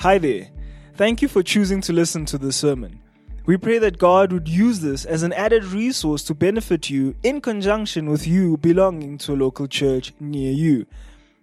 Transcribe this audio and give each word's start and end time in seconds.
Hi 0.00 0.16
there. 0.16 0.48
Thank 0.94 1.20
you 1.20 1.28
for 1.28 1.42
choosing 1.42 1.82
to 1.82 1.92
listen 1.92 2.24
to 2.24 2.38
this 2.38 2.56
sermon. 2.56 3.02
We 3.44 3.58
pray 3.58 3.76
that 3.80 3.98
God 3.98 4.32
would 4.32 4.48
use 4.48 4.80
this 4.80 5.04
as 5.04 5.22
an 5.22 5.34
added 5.34 5.62
resource 5.62 6.24
to 6.24 6.34
benefit 6.34 6.88
you 6.88 7.14
in 7.22 7.42
conjunction 7.42 8.08
with 8.08 8.26
you 8.26 8.56
belonging 8.56 9.18
to 9.18 9.34
a 9.34 9.36
local 9.36 9.66
church 9.66 10.14
near 10.18 10.52
you. 10.52 10.86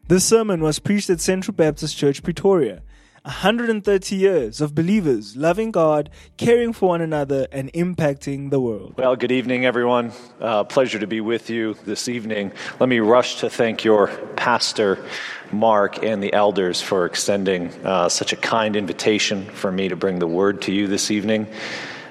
This 0.07 0.25
sermon 0.25 0.62
was 0.62 0.79
preached 0.79 1.12
at 1.12 1.21
Central 1.21 1.54
Baptist 1.54 1.96
Church, 1.97 2.23
Pretoria. 2.23 2.81
130 3.27 4.15
years 4.15 4.62
of 4.62 4.73
believers 4.73 5.35
loving 5.35 5.69
God, 5.69 6.10
caring 6.37 6.71
for 6.71 6.87
one 6.87 7.01
another, 7.01 7.46
and 7.51 7.69
impacting 7.73 8.51
the 8.51 8.60
world. 8.61 8.93
Well, 8.97 9.17
good 9.17 9.33
evening, 9.33 9.65
everyone. 9.65 10.13
Uh, 10.39 10.63
pleasure 10.63 10.97
to 10.97 11.07
be 11.07 11.19
with 11.19 11.49
you 11.49 11.74
this 11.83 12.07
evening. 12.07 12.53
Let 12.79 12.87
me 12.87 13.01
rush 13.01 13.42
to 13.42 13.49
thank 13.49 13.83
your 13.83 14.07
pastor, 14.37 15.05
Mark, 15.51 16.02
and 16.02 16.23
the 16.23 16.31
elders 16.31 16.81
for 16.81 17.05
extending 17.05 17.67
uh, 17.84 18.07
such 18.07 18.31
a 18.31 18.38
kind 18.38 18.77
invitation 18.77 19.44
for 19.44 19.73
me 19.73 19.89
to 19.89 19.98
bring 19.98 20.20
the 20.20 20.27
word 20.27 20.61
to 20.61 20.71
you 20.71 20.88
this 20.88 21.11
evening. 21.11 21.47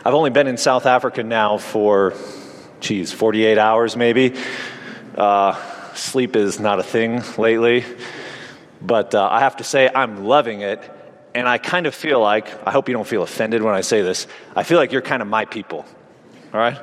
I've 0.05 0.13
only 0.13 0.29
been 0.29 0.49
in 0.49 0.59
South 0.59 0.85
Africa 0.85 1.23
now 1.23 1.57
for, 1.57 2.13
geez, 2.81 3.11
48 3.11 3.57
hours 3.57 3.97
maybe. 3.97 4.35
Uh, 5.17 5.55
sleep 5.95 6.37
is 6.37 6.61
not 6.61 6.79
a 6.79 6.83
thing 6.83 7.23
lately. 7.39 7.87
But 8.83 9.15
uh, 9.15 9.27
I 9.33 9.41
have 9.41 9.57
to 9.57 9.65
say, 9.65 9.91
I'm 9.93 10.27
loving 10.27 10.61
it 10.61 10.93
and 11.37 11.47
I 11.47 11.59
kind 11.59 11.87
of 11.87 11.95
feel 11.95 12.19
like, 12.19 12.67
I 12.67 12.71
hope 12.71 12.89
you 12.89 12.95
don't 12.95 13.07
feel 13.07 13.23
offended 13.23 13.63
when 13.63 13.75
I 13.75 13.83
say 13.83 14.01
this, 14.01 14.27
I 14.57 14.63
feel 14.63 14.79
like 14.79 14.91
you're 14.91 15.03
kind 15.03 15.21
of 15.21 15.29
my 15.29 15.45
people, 15.45 15.85
all 16.55 16.59
right? 16.59 16.79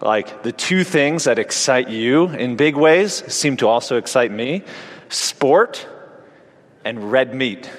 Like 0.00 0.42
the 0.42 0.50
two 0.50 0.82
things 0.82 1.24
that 1.24 1.38
excite 1.38 1.88
you 1.88 2.26
in 2.26 2.56
big 2.56 2.74
ways 2.74 3.22
seem 3.32 3.56
to 3.58 3.68
also 3.68 3.96
excite 3.96 4.32
me 4.32 4.64
sport 5.10 5.86
and 6.84 7.12
red 7.12 7.32
meat. 7.32 7.70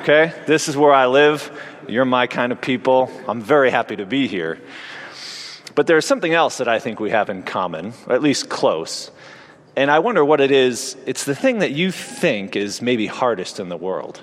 Okay? 0.00 0.32
This 0.46 0.68
is 0.68 0.76
where 0.76 0.92
I 0.92 1.04
live. 1.04 1.50
You're 1.86 2.06
my 2.06 2.26
kind 2.26 2.50
of 2.50 2.60
people. 2.60 3.10
I'm 3.28 3.42
very 3.42 3.70
happy 3.70 3.96
to 3.96 4.06
be 4.06 4.26
here. 4.26 4.58
But 5.74 5.86
there's 5.86 6.06
something 6.06 6.32
else 6.32 6.58
that 6.58 6.68
I 6.68 6.78
think 6.78 6.98
we 6.98 7.10
have 7.10 7.28
in 7.28 7.42
common, 7.42 7.92
or 8.06 8.14
at 8.14 8.22
least 8.22 8.48
close. 8.48 9.10
And 9.76 9.90
I 9.90 9.98
wonder 9.98 10.24
what 10.24 10.40
it 10.40 10.50
is. 10.50 10.96
It's 11.04 11.24
the 11.24 11.34
thing 11.34 11.58
that 11.58 11.72
you 11.72 11.92
think 11.92 12.56
is 12.56 12.80
maybe 12.80 13.06
hardest 13.06 13.60
in 13.60 13.68
the 13.68 13.76
world. 13.76 14.22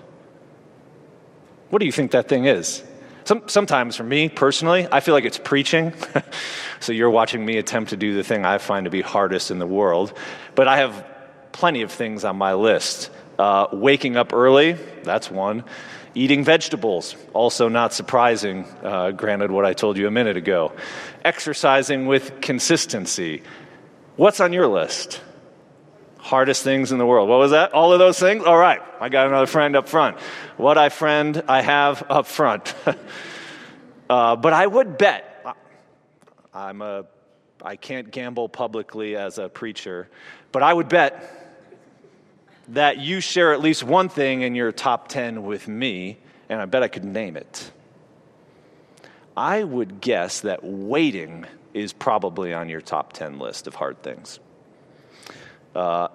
What 1.69 1.79
do 1.79 1.85
you 1.85 1.91
think 1.91 2.11
that 2.11 2.27
thing 2.27 2.45
is? 2.45 2.83
Some, 3.25 3.43
sometimes 3.47 3.95
for 3.95 4.03
me 4.03 4.27
personally, 4.27 4.87
I 4.91 5.01
feel 5.01 5.13
like 5.13 5.25
it's 5.25 5.37
preaching. 5.37 5.93
so 6.79 6.91
you're 6.91 7.11
watching 7.11 7.45
me 7.45 7.57
attempt 7.57 7.91
to 7.91 7.97
do 7.97 8.15
the 8.15 8.23
thing 8.23 8.43
I 8.43 8.57
find 8.57 8.85
to 8.85 8.89
be 8.89 9.01
hardest 9.01 9.51
in 9.51 9.59
the 9.59 9.67
world. 9.67 10.13
But 10.55 10.67
I 10.67 10.77
have 10.77 11.05
plenty 11.51 11.83
of 11.83 11.91
things 11.91 12.23
on 12.23 12.37
my 12.37 12.55
list. 12.55 13.11
Uh, 13.37 13.67
waking 13.71 14.17
up 14.17 14.33
early, 14.33 14.73
that's 15.03 15.29
one. 15.29 15.63
Eating 16.15 16.43
vegetables, 16.43 17.15
also 17.33 17.69
not 17.69 17.93
surprising, 17.93 18.65
uh, 18.81 19.11
granted 19.11 19.51
what 19.51 19.63
I 19.63 19.73
told 19.73 19.97
you 19.97 20.07
a 20.07 20.11
minute 20.11 20.37
ago. 20.37 20.73
Exercising 21.23 22.07
with 22.07 22.41
consistency. 22.41 23.43
What's 24.15 24.39
on 24.39 24.53
your 24.53 24.67
list? 24.67 25.21
Hardest 26.29 26.63
things 26.63 26.91
in 26.91 26.99
the 26.99 27.05
world. 27.07 27.27
What 27.27 27.39
was 27.39 27.51
that? 27.51 27.73
All 27.73 27.91
of 27.91 27.97
those 27.97 28.19
things? 28.19 28.43
All 28.43 28.57
right, 28.57 28.81
I 29.01 29.09
got 29.09 29.25
another 29.25 29.47
friend 29.47 29.75
up 29.75 29.89
front. 29.89 30.19
What 30.57 30.77
I 30.77 30.89
friend 30.89 31.41
I 31.47 31.61
have 31.61 32.03
up 32.07 32.27
front. 32.27 32.75
uh, 34.09 34.35
but 34.35 34.53
I 34.53 34.67
would 34.67 34.99
bet, 34.99 35.43
I'm 36.53 36.83
a, 36.83 37.05
I 37.63 37.75
can't 37.77 38.11
gamble 38.11 38.47
publicly 38.47 39.15
as 39.15 39.39
a 39.39 39.49
preacher, 39.49 40.07
but 40.51 40.61
I 40.61 40.71
would 40.71 40.87
bet 40.87 41.35
that 42.69 42.99
you 42.99 43.21
share 43.21 43.51
at 43.51 43.59
least 43.59 43.81
one 43.81 44.07
thing 44.07 44.43
in 44.43 44.53
your 44.53 44.71
top 44.71 45.07
10 45.07 45.43
with 45.43 45.67
me, 45.67 46.19
and 46.47 46.61
I 46.61 46.65
bet 46.65 46.83
I 46.83 46.89
could 46.89 47.05
name 47.05 47.37
it. 47.37 47.71
I 49.35 49.63
would 49.63 49.99
guess 49.99 50.41
that 50.41 50.63
waiting 50.63 51.47
is 51.73 51.91
probably 51.91 52.53
on 52.53 52.69
your 52.69 52.81
top 52.81 53.13
10 53.13 53.39
list 53.39 53.65
of 53.65 53.73
hard 53.73 54.03
things. 54.03 54.39
Uh, 55.75 56.09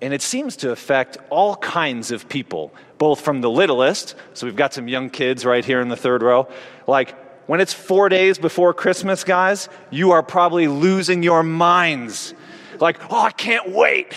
and 0.00 0.12
it 0.12 0.22
seems 0.22 0.56
to 0.56 0.70
affect 0.70 1.16
all 1.30 1.56
kinds 1.56 2.10
of 2.10 2.28
people, 2.28 2.72
both 2.98 3.20
from 3.20 3.40
the 3.40 3.50
littlest, 3.50 4.14
so 4.34 4.46
we've 4.46 4.56
got 4.56 4.74
some 4.74 4.88
young 4.88 5.10
kids 5.10 5.44
right 5.44 5.64
here 5.64 5.80
in 5.80 5.88
the 5.88 5.96
third 5.96 6.22
row. 6.22 6.48
Like, 6.86 7.14
when 7.48 7.60
it's 7.60 7.72
four 7.72 8.08
days 8.08 8.38
before 8.38 8.74
Christmas, 8.74 9.24
guys, 9.24 9.68
you 9.90 10.10
are 10.10 10.22
probably 10.22 10.68
losing 10.68 11.22
your 11.22 11.42
minds. 11.42 12.34
Like, 12.80 12.98
oh, 13.10 13.20
I 13.20 13.30
can't 13.30 13.70
wait. 13.70 14.14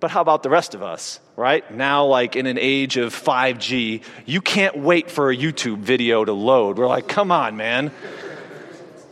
But 0.00 0.10
how 0.10 0.20
about 0.20 0.42
the 0.42 0.50
rest 0.50 0.74
of 0.74 0.82
us, 0.82 1.20
right? 1.36 1.70
Now, 1.72 2.06
like 2.06 2.34
in 2.34 2.46
an 2.46 2.58
age 2.58 2.96
of 2.96 3.14
5G, 3.14 4.02
you 4.26 4.40
can't 4.40 4.78
wait 4.78 5.10
for 5.10 5.30
a 5.30 5.36
YouTube 5.36 5.78
video 5.78 6.24
to 6.24 6.32
load. 6.32 6.78
We're 6.78 6.88
like, 6.88 7.06
come 7.06 7.30
on, 7.30 7.56
man. 7.56 7.92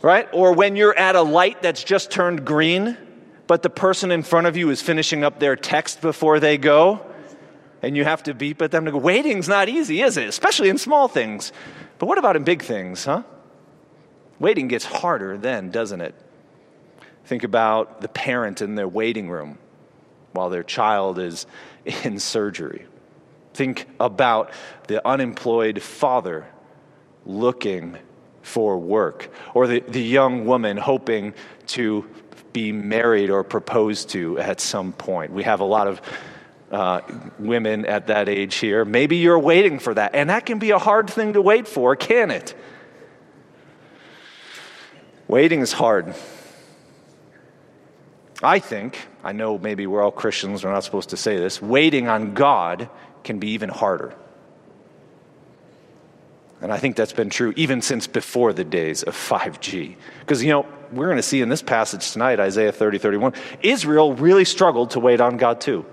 Right? 0.01 0.27
Or 0.33 0.53
when 0.53 0.75
you're 0.75 0.97
at 0.97 1.15
a 1.15 1.21
light 1.21 1.61
that's 1.61 1.83
just 1.83 2.09
turned 2.09 2.45
green 2.45 2.97
but 3.49 3.63
the 3.63 3.69
person 3.69 4.11
in 4.11 4.21
front 4.21 4.45
of 4.45 4.55
you 4.55 4.69
is 4.69 4.79
finishing 4.79 5.23
up 5.23 5.39
their 5.39 5.55
text 5.55 6.01
before 6.01 6.39
they 6.39 6.55
go, 6.55 7.01
and 7.81 7.97
you 7.97 8.03
have 8.03 8.21
to 8.21 8.35
beep 8.35 8.61
at 8.61 8.69
them 8.69 8.85
to 8.85 8.91
go. 8.91 8.99
Waiting's 8.99 9.49
not 9.49 9.67
easy, 9.67 10.03
is 10.03 10.17
it? 10.17 10.29
Especially 10.29 10.69
in 10.69 10.77
small 10.77 11.07
things. 11.07 11.51
But 11.97 12.05
what 12.05 12.19
about 12.19 12.35
in 12.35 12.43
big 12.43 12.61
things, 12.61 13.05
huh? 13.05 13.23
Waiting 14.37 14.67
gets 14.67 14.85
harder 14.85 15.35
then, 15.35 15.71
doesn't 15.71 15.99
it? 15.99 16.13
Think 17.25 17.43
about 17.43 18.01
the 18.01 18.07
parent 18.07 18.61
in 18.61 18.75
their 18.75 18.87
waiting 18.87 19.31
room 19.31 19.57
while 20.33 20.51
their 20.51 20.61
child 20.61 21.17
is 21.17 21.47
in 22.03 22.19
surgery. 22.19 22.85
Think 23.55 23.87
about 23.99 24.51
the 24.85 25.05
unemployed 25.07 25.81
father 25.81 26.45
looking 27.25 27.97
for 28.43 28.77
work, 28.77 29.31
or 29.55 29.65
the, 29.65 29.79
the 29.79 30.03
young 30.03 30.45
woman 30.45 30.77
hoping 30.77 31.33
to 31.65 32.07
be 32.53 32.71
married 32.71 33.29
or 33.29 33.43
proposed 33.43 34.09
to 34.09 34.39
at 34.39 34.59
some 34.59 34.93
point. 34.93 35.31
We 35.31 35.43
have 35.43 35.59
a 35.59 35.65
lot 35.65 35.87
of 35.87 36.01
uh, 36.71 37.01
women 37.37 37.85
at 37.85 38.07
that 38.07 38.29
age 38.29 38.55
here. 38.55 38.85
Maybe 38.85 39.17
you're 39.17 39.39
waiting 39.39 39.79
for 39.79 39.93
that, 39.93 40.15
and 40.15 40.29
that 40.29 40.45
can 40.45 40.59
be 40.59 40.71
a 40.71 40.79
hard 40.79 41.09
thing 41.09 41.33
to 41.33 41.41
wait 41.41 41.67
for, 41.67 41.95
can 41.95 42.31
it? 42.31 42.55
Waiting 45.27 45.61
is 45.61 45.71
hard. 45.71 46.15
I 48.41 48.59
think, 48.59 48.97
I 49.23 49.33
know 49.33 49.57
maybe 49.57 49.85
we're 49.85 50.01
all 50.01 50.11
Christians, 50.11 50.63
we're 50.63 50.71
not 50.71 50.83
supposed 50.83 51.09
to 51.09 51.17
say 51.17 51.37
this, 51.37 51.61
waiting 51.61 52.07
on 52.07 52.33
God 52.33 52.89
can 53.23 53.39
be 53.39 53.49
even 53.49 53.69
harder. 53.69 54.15
And 56.61 56.73
I 56.73 56.77
think 56.77 56.95
that's 56.95 57.13
been 57.13 57.29
true 57.29 57.53
even 57.55 57.81
since 57.81 58.07
before 58.07 58.53
the 58.53 58.63
days 58.63 59.03
of 59.03 59.15
5G. 59.15 59.95
Because, 60.19 60.43
you 60.43 60.51
know, 60.51 60.65
we're 60.91 61.05
going 61.05 61.17
to 61.17 61.23
see 61.23 61.41
in 61.41 61.49
this 61.49 61.61
passage 61.61 62.11
tonight, 62.11 62.39
Isaiah 62.39 62.71
30, 62.71 62.97
31, 62.97 63.33
Israel 63.61 64.13
really 64.13 64.45
struggled 64.45 64.91
to 64.91 64.99
wait 64.99 65.21
on 65.21 65.37
God 65.37 65.61
too. 65.61 65.85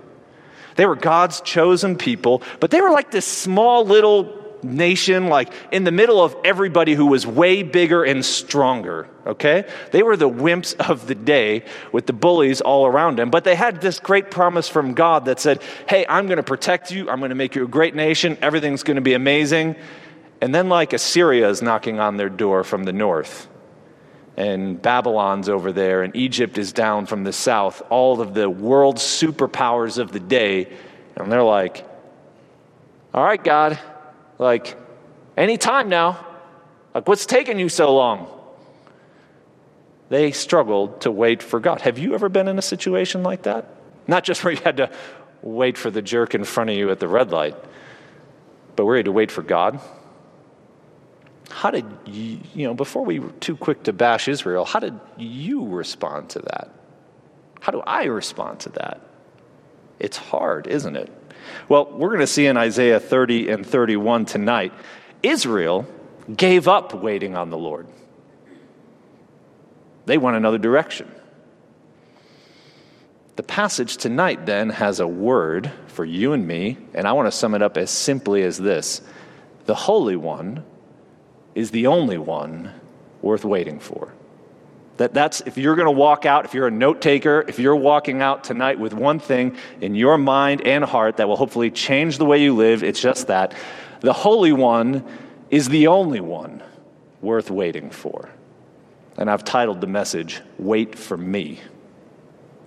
They 0.75 0.85
were 0.85 0.95
God's 0.95 1.41
chosen 1.41 1.97
people, 1.97 2.41
but 2.59 2.71
they 2.71 2.81
were 2.81 2.91
like 2.91 3.11
this 3.11 3.25
small 3.25 3.85
little 3.85 4.45
nation, 4.63 5.27
like 5.27 5.51
in 5.71 5.83
the 5.83 5.91
middle 5.91 6.23
of 6.23 6.35
everybody 6.43 6.93
who 6.93 7.07
was 7.07 7.25
way 7.25 7.63
bigger 7.63 8.03
and 8.03 8.23
stronger, 8.25 9.07
okay? 9.25 9.65
They 9.91 10.03
were 10.03 10.17
the 10.17 10.29
wimps 10.29 10.75
of 10.89 11.07
the 11.07 11.15
day 11.15 11.63
with 11.91 12.05
the 12.05 12.13
bullies 12.13 12.61
all 12.61 12.85
around 12.85 13.17
them, 13.17 13.29
but 13.29 13.43
they 13.43 13.55
had 13.55 13.81
this 13.81 13.99
great 13.99 14.31
promise 14.31 14.67
from 14.67 14.93
God 14.93 15.25
that 15.25 15.39
said, 15.39 15.61
hey, 15.87 16.05
I'm 16.07 16.27
going 16.27 16.37
to 16.37 16.43
protect 16.43 16.91
you, 16.91 17.09
I'm 17.09 17.19
going 17.19 17.29
to 17.29 17.35
make 17.35 17.55
you 17.55 17.63
a 17.63 17.67
great 17.67 17.95
nation, 17.95 18.37
everything's 18.41 18.83
going 18.83 18.95
to 18.95 19.01
be 19.01 19.13
amazing. 19.13 19.75
And 20.41 20.53
then, 20.53 20.69
like 20.69 20.93
Assyria 20.93 21.49
is 21.49 21.61
knocking 21.61 21.99
on 21.99 22.17
their 22.17 22.29
door 22.29 22.63
from 22.63 22.83
the 22.83 22.93
north, 22.93 23.47
and 24.35 24.79
Babylon's 24.79 25.49
over 25.49 25.71
there, 25.71 26.03
and 26.03 26.15
Egypt 26.15 26.57
is 26.57 26.71
down 26.71 27.07
from 27.07 27.23
the 27.23 27.33
south, 27.33 27.81
all 27.89 28.21
of 28.21 28.35
the 28.35 28.49
world's 28.49 29.01
superpowers 29.01 29.97
of 29.97 30.11
the 30.11 30.19
day. 30.19 30.71
And 31.15 31.31
they're 31.31 31.43
like, 31.43 31.85
All 33.13 33.23
right, 33.23 33.43
God, 33.43 33.79
like, 34.37 34.77
any 35.35 35.57
time 35.57 35.89
now. 35.89 36.23
Like, 36.93 37.07
what's 37.07 37.25
taking 37.25 37.59
you 37.59 37.69
so 37.69 37.93
long? 37.93 38.27
They 40.09 40.31
struggled 40.31 41.01
to 41.01 41.11
wait 41.11 41.43
for 41.43 41.59
God. 41.59 41.81
Have 41.81 41.99
you 41.99 42.13
ever 42.13 42.29
been 42.29 42.47
in 42.47 42.57
a 42.57 42.61
situation 42.61 43.23
like 43.23 43.43
that? 43.43 43.69
Not 44.07 44.23
just 44.23 44.43
where 44.43 44.53
you 44.53 44.61
had 44.63 44.77
to 44.77 44.89
wait 45.41 45.77
for 45.77 45.91
the 45.91 46.01
jerk 46.01 46.33
in 46.33 46.43
front 46.43 46.69
of 46.69 46.75
you 46.75 46.89
at 46.91 46.99
the 46.99 47.07
red 47.07 47.31
light, 47.31 47.55
but 48.75 48.85
where 48.85 48.95
you 48.95 48.99
had 48.99 49.05
to 49.05 49.11
wait 49.11 49.31
for 49.31 49.41
God. 49.41 49.79
How 51.49 51.71
did 51.71 51.85
you, 52.05 52.39
you 52.53 52.67
know, 52.67 52.73
before 52.73 53.05
we 53.05 53.19
were 53.19 53.31
too 53.39 53.55
quick 53.55 53.83
to 53.83 53.93
bash 53.93 54.27
Israel, 54.27 54.65
how 54.65 54.79
did 54.79 54.99
you 55.17 55.65
respond 55.65 56.29
to 56.31 56.39
that? 56.39 56.69
How 57.61 57.71
do 57.71 57.81
I 57.81 58.05
respond 58.05 58.59
to 58.61 58.69
that? 58.69 59.01
It's 59.99 60.17
hard, 60.17 60.67
isn't 60.67 60.95
it? 60.95 61.11
Well, 61.69 61.85
we're 61.91 62.09
going 62.09 62.19
to 62.19 62.27
see 62.27 62.45
in 62.45 62.57
Isaiah 62.57 62.99
30 62.99 63.49
and 63.49 63.65
31 63.65 64.25
tonight, 64.25 64.73
Israel 65.23 65.87
gave 66.35 66.67
up 66.67 66.93
waiting 66.93 67.35
on 67.35 67.49
the 67.49 67.57
Lord. 67.57 67.87
They 70.05 70.17
went 70.17 70.37
another 70.37 70.57
direction. 70.57 71.11
The 73.35 73.43
passage 73.43 73.97
tonight 73.97 74.45
then 74.45 74.69
has 74.69 74.99
a 74.99 75.07
word 75.07 75.71
for 75.87 76.03
you 76.03 76.33
and 76.33 76.47
me, 76.47 76.77
and 76.93 77.07
I 77.07 77.13
want 77.13 77.27
to 77.27 77.31
sum 77.31 77.53
it 77.53 77.61
up 77.61 77.77
as 77.77 77.91
simply 77.91 78.43
as 78.43 78.57
this 78.57 79.01
The 79.65 79.75
Holy 79.75 80.15
One 80.15 80.63
is 81.57 81.71
the 81.71 81.87
only 81.87 82.19
one 82.19 82.71
worth 83.23 83.43
waiting 83.43 83.79
for. 83.79 84.13
That 84.97 85.13
that's 85.13 85.41
if 85.41 85.57
you're 85.57 85.75
going 85.75 85.87
to 85.87 85.91
walk 85.91 86.23
out, 86.23 86.45
if 86.45 86.53
you're 86.53 86.67
a 86.67 86.71
note 86.71 87.01
taker, 87.01 87.43
if 87.47 87.57
you're 87.57 87.75
walking 87.75 88.21
out 88.21 88.43
tonight 88.43 88.79
with 88.79 88.93
one 88.93 89.17
thing 89.17 89.57
in 89.81 89.95
your 89.95 90.19
mind 90.19 90.61
and 90.67 90.83
heart 90.83 91.17
that 91.17 91.27
will 91.27 91.35
hopefully 91.35 91.71
change 91.71 92.19
the 92.19 92.25
way 92.25 92.43
you 92.43 92.55
live, 92.55 92.83
it's 92.83 93.01
just 93.01 93.27
that 93.27 93.55
the 94.01 94.13
Holy 94.13 94.51
One 94.51 95.03
is 95.49 95.67
the 95.67 95.87
only 95.87 96.19
one 96.19 96.61
worth 97.21 97.49
waiting 97.49 97.89
for. 97.89 98.29
And 99.17 99.27
I've 99.27 99.43
titled 99.43 99.81
the 99.81 99.87
message, 99.87 100.41
Wait 100.59 100.95
for 100.95 101.17
Me. 101.17 101.59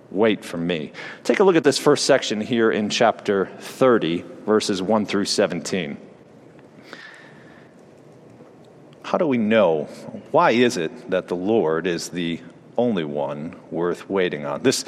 Wait 0.09 0.43
for 0.43 0.57
me. 0.57 0.91
Take 1.23 1.39
a 1.39 1.45
look 1.45 1.55
at 1.55 1.63
this 1.63 1.77
first 1.77 2.05
section 2.05 2.41
here 2.41 2.69
in 2.69 2.89
chapter 2.89 3.45
30, 3.59 4.25
verses 4.45 4.81
1 4.81 5.05
through 5.05 5.23
17. 5.23 6.10
How 9.03 9.17
do 9.17 9.27
we 9.27 9.37
know? 9.37 9.85
Why 10.31 10.51
is 10.51 10.77
it 10.77 11.09
that 11.09 11.27
the 11.27 11.35
Lord 11.35 11.87
is 11.87 12.09
the 12.09 12.39
only 12.77 13.03
one 13.03 13.55
worth 13.69 14.09
waiting 14.09 14.45
on? 14.45 14.63
This 14.63 14.85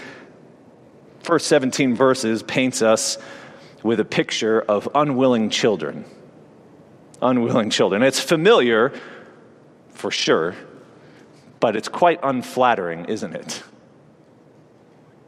first 1.22 1.48
17 1.48 1.96
verses 1.96 2.44
paints 2.44 2.82
us 2.82 3.18
with 3.82 4.00
a 4.00 4.06
picture 4.06 4.62
of 4.62 4.88
unwilling 4.96 5.50
children. 5.50 6.06
Unwilling 7.22 7.70
children. 7.70 8.04
It's 8.04 8.20
familiar, 8.20 8.94
for 9.90 10.12
sure, 10.12 10.56
but 11.60 11.76
it's 11.76 11.88
quite 11.88 12.20
unflattering, 12.24 13.06
isn't 13.06 13.36
it? 13.36 13.64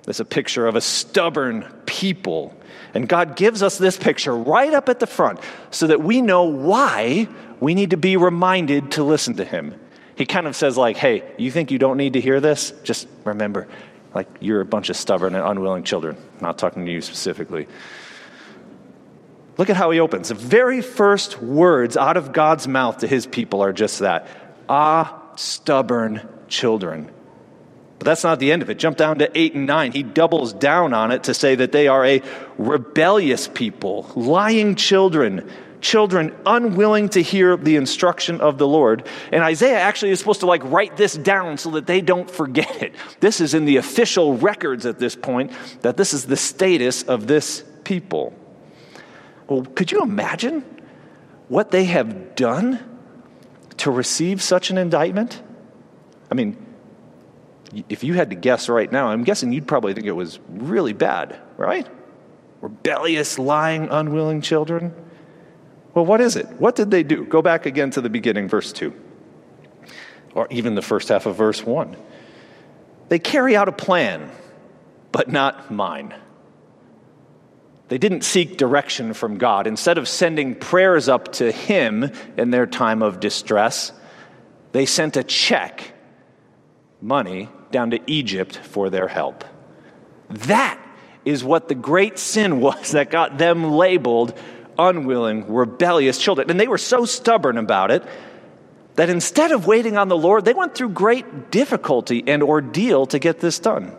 It's 0.08 0.20
a 0.20 0.26
picture 0.26 0.68
of 0.68 0.76
a 0.76 0.82
stubborn 0.82 1.66
people. 1.86 2.56
And 2.94 3.10
God 3.10 3.36
gives 3.36 3.64
us 3.64 3.78
this 3.78 3.98
picture 3.98 4.36
right 4.36 4.74
up 4.74 4.88
at 4.88 5.00
the 5.00 5.08
front 5.08 5.40
so 5.72 5.88
that 5.88 6.02
we 6.02 6.22
know 6.22 6.44
why 6.44 7.28
we 7.60 7.76
need 7.76 7.92
to 7.92 7.98
be 7.98 8.18
reminded 8.18 8.92
to 8.92 9.04
listen 9.04 9.36
to 9.36 9.46
him. 9.46 9.80
He 10.16 10.26
kind 10.26 10.48
of 10.48 10.56
says, 10.56 10.78
like, 10.78 10.98
hey, 10.98 11.24
you 11.38 11.52
think 11.52 11.72
you 11.72 11.80
don't 11.80 11.98
need 11.98 12.14
to 12.14 12.22
hear 12.22 12.40
this? 12.40 12.72
Just 12.84 13.08
remember, 13.24 13.68
like, 14.14 14.28
you're 14.40 14.62
a 14.62 14.66
bunch 14.66 14.90
of 14.90 14.96
stubborn 14.96 15.36
and 15.36 15.46
unwilling 15.46 15.84
children. 15.84 16.16
I'm 16.36 16.42
not 16.42 16.58
talking 16.58 16.86
to 16.86 16.92
you 16.92 17.02
specifically. 17.02 17.68
Look 19.58 19.70
at 19.70 19.78
how 19.78 19.92
he 19.92 20.00
opens. 20.00 20.30
The 20.30 20.36
very 20.36 20.82
first 20.82 21.42
words 21.42 21.96
out 21.98 22.18
of 22.18 22.34
God's 22.34 22.68
mouth 22.68 23.00
to 23.00 23.08
his 23.08 23.26
people 23.26 23.62
are 23.62 23.74
just 23.74 24.00
that 24.00 24.28
Ah, 24.68 25.22
stubborn 25.36 26.28
children. 26.48 27.12
But 28.00 28.06
that's 28.06 28.24
not 28.24 28.40
the 28.40 28.52
end 28.52 28.62
of 28.62 28.70
it. 28.70 28.80
Jump 28.80 28.98
down 28.98 29.20
to 29.20 29.38
8 29.38 29.56
and 29.56 29.66
9. 29.66 29.92
He 29.92 30.04
doubles 30.04 30.54
down 30.54 30.94
on 30.94 31.12
it 31.12 31.24
to 31.24 31.34
say 31.34 31.56
that 31.56 31.72
they 31.72 31.88
are 31.88 32.06
a 32.06 32.22
rebellious 32.58 33.48
people, 33.48 34.10
lying 34.16 34.76
children, 34.76 35.50
children 35.86 36.36
unwilling 36.48 37.08
to 37.08 37.22
hear 37.22 37.56
the 37.56 37.76
instruction 37.76 38.42
of 38.42 38.58
the 38.58 38.68
Lord. 38.68 39.08
And 39.32 39.44
Isaiah 39.44 39.80
actually 39.80 40.10
is 40.10 40.18
supposed 40.18 40.40
to 40.40 40.48
like 40.48 40.64
write 40.64 40.98
this 40.98 41.14
down 41.16 41.60
so 41.60 41.70
that 41.72 41.86
they 41.86 42.02
don't 42.02 42.30
forget 42.30 42.82
it. 42.82 42.96
This 43.20 43.40
is 43.40 43.54
in 43.54 43.66
the 43.66 43.78
official 43.78 44.36
records 44.36 44.88
at 44.88 44.98
this 44.98 45.16
point 45.16 45.52
that 45.82 45.96
this 45.96 46.12
is 46.12 46.26
the 46.26 46.38
status 46.38 47.04
of 47.04 47.28
this 47.28 47.64
people. 47.84 48.34
Well, 49.48 49.62
could 49.62 49.92
you 49.92 50.02
imagine 50.02 50.66
what 51.50 51.70
they 51.70 51.84
have 51.84 52.36
done 52.36 52.84
to 53.78 53.92
receive 53.92 54.42
such 54.42 54.72
an 54.72 54.80
indictment? 54.80 55.40
I 56.32 56.34
mean, 56.34 56.58
if 57.90 58.04
you 58.04 58.16
had 58.16 58.32
to 58.32 58.36
guess 58.36 58.70
right 58.70 58.92
now, 58.92 59.10
I'm 59.10 59.24
guessing 59.24 59.54
you'd 59.54 59.68
probably 59.68 59.94
think 59.94 60.08
it 60.08 60.14
was 60.14 60.40
really 60.50 60.94
bad, 60.94 61.40
right? 61.58 61.88
Rebellious, 62.62 63.38
lying, 63.38 63.90
unwilling 63.92 64.42
children. 64.42 65.05
Well, 65.96 66.06
what 66.06 66.20
is 66.20 66.36
it? 66.36 66.46
What 66.60 66.76
did 66.76 66.92
they 66.92 67.04
do? 67.04 67.26
Go 67.26 67.42
back 67.42 67.66
again 67.66 67.90
to 67.92 68.02
the 68.02 68.10
beginning, 68.10 68.50
verse 68.50 68.74
2, 68.74 68.94
or 70.36 70.46
even 70.52 70.76
the 70.76 70.82
first 70.82 71.08
half 71.08 71.26
of 71.26 71.38
verse 71.38 71.66
1. 71.66 71.96
They 73.08 73.18
carry 73.18 73.56
out 73.56 73.70
a 73.70 73.72
plan, 73.72 74.30
but 75.14 75.32
not 75.32 75.72
mine. 75.72 76.14
They 77.88 77.98
didn't 77.98 78.24
seek 78.24 78.58
direction 78.58 79.14
from 79.14 79.38
God. 79.38 79.68
Instead 79.68 79.98
of 79.98 80.10
sending 80.10 80.56
prayers 80.56 81.08
up 81.08 81.32
to 81.34 81.50
Him 81.50 82.12
in 82.36 82.52
their 82.52 82.66
time 82.66 83.02
of 83.02 83.22
distress, 83.22 83.94
they 84.74 84.86
sent 84.86 85.16
a 85.16 85.24
check, 85.24 85.94
money, 87.02 87.48
down 87.72 87.92
to 87.92 88.00
Egypt 88.06 88.58
for 88.58 88.90
their 88.90 89.08
help. 89.08 89.46
That 90.30 90.78
is 91.24 91.42
what 91.42 91.70
the 91.70 91.76
great 91.76 92.20
sin 92.20 92.60
was 92.60 92.92
that 92.92 93.10
got 93.10 93.38
them 93.38 93.72
labeled 93.72 94.38
unwilling, 94.78 95.54
rebellious 95.54 96.18
children. 96.18 96.50
And 96.50 96.60
they 96.60 96.68
were 96.68 96.78
so 96.78 97.06
stubborn 97.06 97.58
about 97.58 97.92
it 97.92 98.04
that 98.96 99.10
instead 99.10 99.52
of 99.52 99.68
waiting 99.68 99.98
on 99.98 100.08
the 100.08 100.18
Lord, 100.18 100.46
they 100.46 100.54
went 100.54 100.76
through 100.76 100.90
great 100.90 101.52
difficulty 101.52 102.24
and 102.26 102.42
ordeal 102.42 103.06
to 103.08 103.20
get 103.20 103.40
this 103.40 103.60
done. 103.60 103.96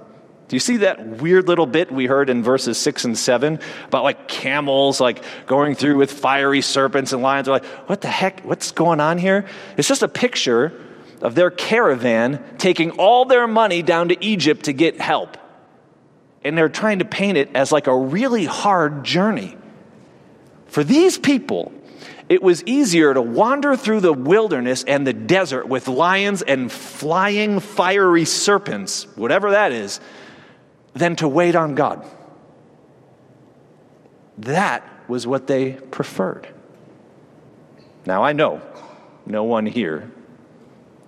Do 0.49 0.55
you 0.55 0.61
see 0.61 0.79
that 0.79 1.05
weird 1.05 1.49
little 1.49 1.67
bit 1.67 1.91
we 1.91 2.07
heard 2.07 2.31
in 2.31 2.43
verses 2.43 2.79
6 2.79 3.05
and 3.05 3.19
7 3.19 3.59
about 3.89 4.05
like 4.05 4.29
camels 4.29 5.01
like 5.01 5.25
going 5.47 5.75
through 5.75 5.97
with 5.97 6.13
fiery 6.13 6.61
serpents 6.61 7.13
and 7.13 7.21
lions? 7.21 7.47
They're 7.47 7.55
like, 7.55 7.65
what 7.89 8.01
the 8.01 8.09
heck? 8.09 8.43
What's 8.43 8.71
going 8.71 9.01
on 9.01 9.19
here? 9.19 9.47
It's 9.77 9.89
just 9.89 10.03
a 10.03 10.09
picture 10.09 10.73
of 11.21 11.35
their 11.35 11.51
caravan 11.51 12.45
taking 12.59 12.93
all 12.93 13.25
their 13.25 13.49
money 13.49 13.83
down 13.83 14.11
to 14.11 14.25
Egypt 14.25 14.67
to 14.67 14.73
get 14.73 15.01
help. 15.01 15.37
And 16.45 16.57
they're 16.57 16.69
trying 16.69 17.01
to 17.01 17.05
paint 17.05 17.39
it 17.39 17.51
as 17.55 17.73
like 17.73 17.89
a 17.89 17.97
really 17.97 18.45
hard 18.45 19.03
journey. 19.03 19.57
For 20.77 20.85
these 20.85 21.17
people, 21.17 21.73
it 22.29 22.43
was 22.43 22.63
easier 22.65 23.15
to 23.15 23.23
wander 23.23 23.79
through 23.79 24.01
the 24.01 24.13
wilderness 24.13 24.85
and 24.85 25.07
the 25.07 25.15
desert 25.15 25.67
with 25.67 25.89
lions 25.89 26.43
and 26.43 26.71
flying 26.71 27.61
fiery 27.61 28.27
serpents, 28.27 29.07
whatever 29.17 29.53
that 29.53 29.73
is, 29.73 30.01
than 30.93 31.17
to 31.17 31.29
wait 31.29 31.55
on 31.55 31.77
God. 31.77 32.07
That 34.37 34.87
was 35.09 35.27
what 35.27 35.47
they 35.47 35.73
preferred. 35.73 36.47
Now, 38.05 38.23
I 38.23 38.35
know 38.35 38.61
no 39.25 39.45
one 39.45 39.65
here 39.65 40.11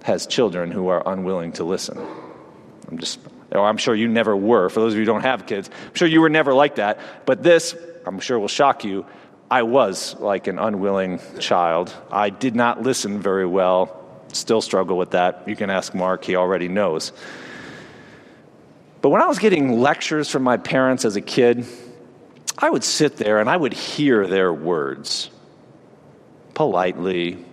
has 0.04 0.26
children 0.26 0.70
who 0.70 0.88
are 0.88 1.02
unwilling 1.04 1.52
to 1.52 1.64
listen. 1.64 1.98
I'm 2.90 2.96
just, 2.96 3.20
or 3.52 3.66
I'm 3.66 3.76
sure 3.76 3.94
you 3.94 4.08
never 4.08 4.34
were. 4.34 4.70
For 4.70 4.80
those 4.80 4.94
of 4.94 4.98
you 4.98 5.02
who 5.02 5.12
don't 5.12 5.24
have 5.24 5.44
kids, 5.44 5.68
I'm 5.88 5.94
sure 5.94 6.08
you 6.08 6.22
were 6.22 6.30
never 6.30 6.54
like 6.54 6.76
that. 6.76 6.98
But 7.26 7.42
this, 7.42 7.76
I'm 8.06 8.18
sure, 8.18 8.38
will 8.38 8.48
shock 8.48 8.82
you. 8.82 9.04
I 9.50 9.62
was 9.62 10.14
like 10.18 10.46
an 10.46 10.58
unwilling 10.58 11.20
child. 11.38 11.94
I 12.10 12.30
did 12.30 12.54
not 12.54 12.82
listen 12.82 13.20
very 13.20 13.46
well. 13.46 13.94
Still 14.32 14.60
struggle 14.60 14.98
with 14.98 15.12
that. 15.12 15.48
You 15.48 15.56
can 15.56 15.70
ask 15.70 15.94
Mark, 15.94 16.24
he 16.24 16.36
already 16.36 16.68
knows. 16.68 17.12
But 19.00 19.08
when 19.08 19.22
I 19.22 19.26
was 19.26 19.38
getting 19.38 19.80
lectures 19.80 20.28
from 20.28 20.42
my 20.42 20.58
parents 20.58 21.04
as 21.04 21.16
a 21.16 21.20
kid, 21.20 21.64
I 22.58 22.68
would 22.68 22.84
sit 22.84 23.16
there 23.16 23.38
and 23.38 23.48
I 23.48 23.56
would 23.56 23.72
hear 23.72 24.26
their 24.26 24.52
words 24.52 25.30
politely, 26.54 27.44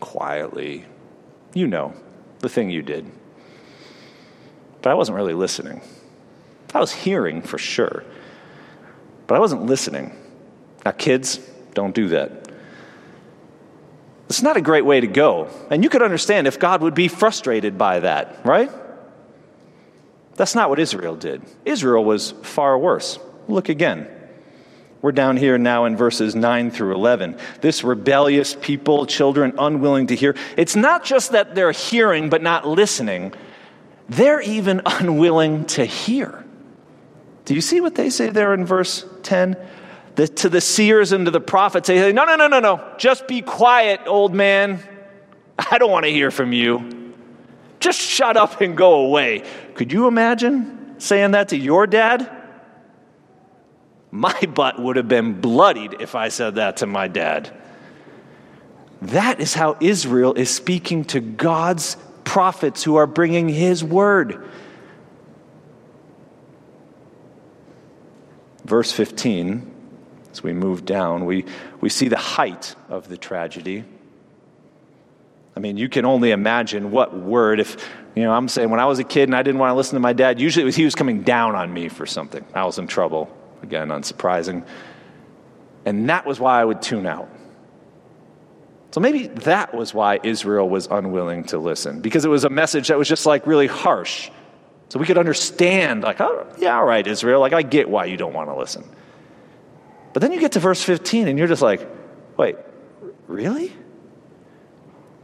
quietly. 0.00 0.84
You 1.52 1.66
know, 1.66 1.92
the 2.38 2.48
thing 2.48 2.70
you 2.70 2.82
did. 2.82 3.10
But 4.80 4.90
I 4.90 4.94
wasn't 4.94 5.16
really 5.16 5.34
listening. 5.34 5.82
I 6.72 6.80
was 6.80 6.92
hearing 6.92 7.42
for 7.42 7.58
sure, 7.58 8.04
but 9.26 9.34
I 9.34 9.40
wasn't 9.40 9.66
listening. 9.66 10.14
Now, 10.88 10.92
kids, 10.92 11.38
don't 11.74 11.94
do 11.94 12.08
that. 12.08 12.50
It's 14.30 14.40
not 14.40 14.56
a 14.56 14.62
great 14.62 14.86
way 14.86 15.02
to 15.02 15.06
go. 15.06 15.50
And 15.70 15.84
you 15.84 15.90
could 15.90 16.00
understand 16.00 16.46
if 16.46 16.58
God 16.58 16.80
would 16.80 16.94
be 16.94 17.08
frustrated 17.08 17.76
by 17.76 18.00
that, 18.00 18.40
right? 18.42 18.70
That's 20.36 20.54
not 20.54 20.70
what 20.70 20.78
Israel 20.78 21.14
did. 21.14 21.42
Israel 21.66 22.02
was 22.06 22.30
far 22.42 22.78
worse. 22.78 23.18
Look 23.48 23.68
again. 23.68 24.08
We're 25.02 25.12
down 25.12 25.36
here 25.36 25.58
now 25.58 25.84
in 25.84 25.94
verses 25.94 26.34
9 26.34 26.70
through 26.70 26.94
11. 26.94 27.36
This 27.60 27.84
rebellious 27.84 28.56
people, 28.58 29.04
children 29.04 29.56
unwilling 29.58 30.06
to 30.06 30.16
hear. 30.16 30.36
It's 30.56 30.74
not 30.74 31.04
just 31.04 31.32
that 31.32 31.54
they're 31.54 31.72
hearing 31.72 32.30
but 32.30 32.42
not 32.42 32.66
listening, 32.66 33.34
they're 34.08 34.40
even 34.40 34.80
unwilling 34.86 35.66
to 35.66 35.84
hear. 35.84 36.46
Do 37.44 37.54
you 37.54 37.60
see 37.60 37.82
what 37.82 37.94
they 37.94 38.08
say 38.08 38.30
there 38.30 38.54
in 38.54 38.64
verse 38.64 39.04
10? 39.24 39.54
The, 40.18 40.26
to 40.26 40.48
the 40.48 40.60
seers 40.60 41.12
and 41.12 41.26
to 41.26 41.30
the 41.30 41.40
prophets, 41.40 41.86
they 41.86 41.96
say, 41.96 42.12
No, 42.12 42.24
no, 42.24 42.34
no, 42.34 42.48
no, 42.48 42.58
no. 42.58 42.94
Just 42.98 43.28
be 43.28 43.40
quiet, 43.40 44.00
old 44.06 44.34
man. 44.34 44.82
I 45.70 45.78
don't 45.78 45.92
want 45.92 46.06
to 46.06 46.10
hear 46.10 46.32
from 46.32 46.52
you. 46.52 47.14
Just 47.78 48.00
shut 48.00 48.36
up 48.36 48.60
and 48.60 48.76
go 48.76 49.06
away. 49.06 49.44
Could 49.74 49.92
you 49.92 50.08
imagine 50.08 50.96
saying 50.98 51.30
that 51.30 51.50
to 51.50 51.56
your 51.56 51.86
dad? 51.86 52.28
My 54.10 54.40
butt 54.40 54.82
would 54.82 54.96
have 54.96 55.06
been 55.06 55.40
bloodied 55.40 56.00
if 56.00 56.16
I 56.16 56.30
said 56.30 56.56
that 56.56 56.78
to 56.78 56.86
my 56.86 57.06
dad. 57.06 57.56
That 59.00 59.38
is 59.38 59.54
how 59.54 59.76
Israel 59.78 60.34
is 60.34 60.52
speaking 60.52 61.04
to 61.06 61.20
God's 61.20 61.96
prophets 62.24 62.82
who 62.82 62.96
are 62.96 63.06
bringing 63.06 63.48
his 63.48 63.84
word. 63.84 64.50
verse 68.68 68.92
15, 68.92 69.77
as 70.38 70.42
we 70.44 70.52
move 70.52 70.84
down, 70.84 71.26
we, 71.26 71.44
we 71.80 71.88
see 71.88 72.06
the 72.08 72.16
height 72.16 72.76
of 72.88 73.08
the 73.08 73.16
tragedy. 73.16 73.84
I 75.56 75.60
mean, 75.60 75.76
you 75.76 75.88
can 75.88 76.04
only 76.04 76.30
imagine 76.30 76.92
what 76.92 77.16
word, 77.16 77.58
if, 77.58 77.76
you 78.14 78.22
know, 78.22 78.32
I'm 78.32 78.46
saying 78.46 78.70
when 78.70 78.78
I 78.78 78.86
was 78.86 79.00
a 79.00 79.04
kid 79.04 79.28
and 79.28 79.34
I 79.34 79.42
didn't 79.42 79.58
want 79.58 79.72
to 79.72 79.74
listen 79.74 79.94
to 79.94 80.00
my 80.00 80.12
dad, 80.12 80.40
usually 80.40 80.64
was 80.64 80.76
he 80.76 80.84
was 80.84 80.94
coming 80.94 81.22
down 81.22 81.56
on 81.56 81.72
me 81.72 81.88
for 81.88 82.06
something. 82.06 82.44
I 82.54 82.64
was 82.64 82.78
in 82.78 82.86
trouble. 82.86 83.36
Again, 83.64 83.88
unsurprising. 83.88 84.64
And 85.84 86.08
that 86.08 86.24
was 86.24 86.38
why 86.38 86.60
I 86.60 86.64
would 86.64 86.80
tune 86.80 87.06
out. 87.06 87.28
So 88.92 89.00
maybe 89.00 89.26
that 89.26 89.74
was 89.74 89.92
why 89.92 90.20
Israel 90.22 90.68
was 90.68 90.86
unwilling 90.86 91.44
to 91.44 91.58
listen, 91.58 92.00
because 92.00 92.24
it 92.24 92.28
was 92.28 92.44
a 92.44 92.50
message 92.50 92.88
that 92.88 92.96
was 92.96 93.08
just 93.08 93.26
like 93.26 93.44
really 93.44 93.66
harsh. 93.66 94.30
So 94.90 95.00
we 95.00 95.06
could 95.06 95.18
understand, 95.18 96.04
like, 96.04 96.20
oh, 96.20 96.46
yeah, 96.58 96.76
all 96.76 96.86
right, 96.86 97.06
Israel, 97.06 97.40
like, 97.40 97.52
I 97.52 97.62
get 97.62 97.90
why 97.90 98.04
you 98.06 98.16
don't 98.16 98.32
want 98.32 98.48
to 98.48 98.56
listen. 98.56 98.84
But 100.18 100.22
then 100.22 100.32
you 100.32 100.40
get 100.40 100.50
to 100.50 100.58
verse 100.58 100.82
15 100.82 101.28
and 101.28 101.38
you're 101.38 101.46
just 101.46 101.62
like, 101.62 101.88
wait, 102.36 102.56
really? 103.28 103.72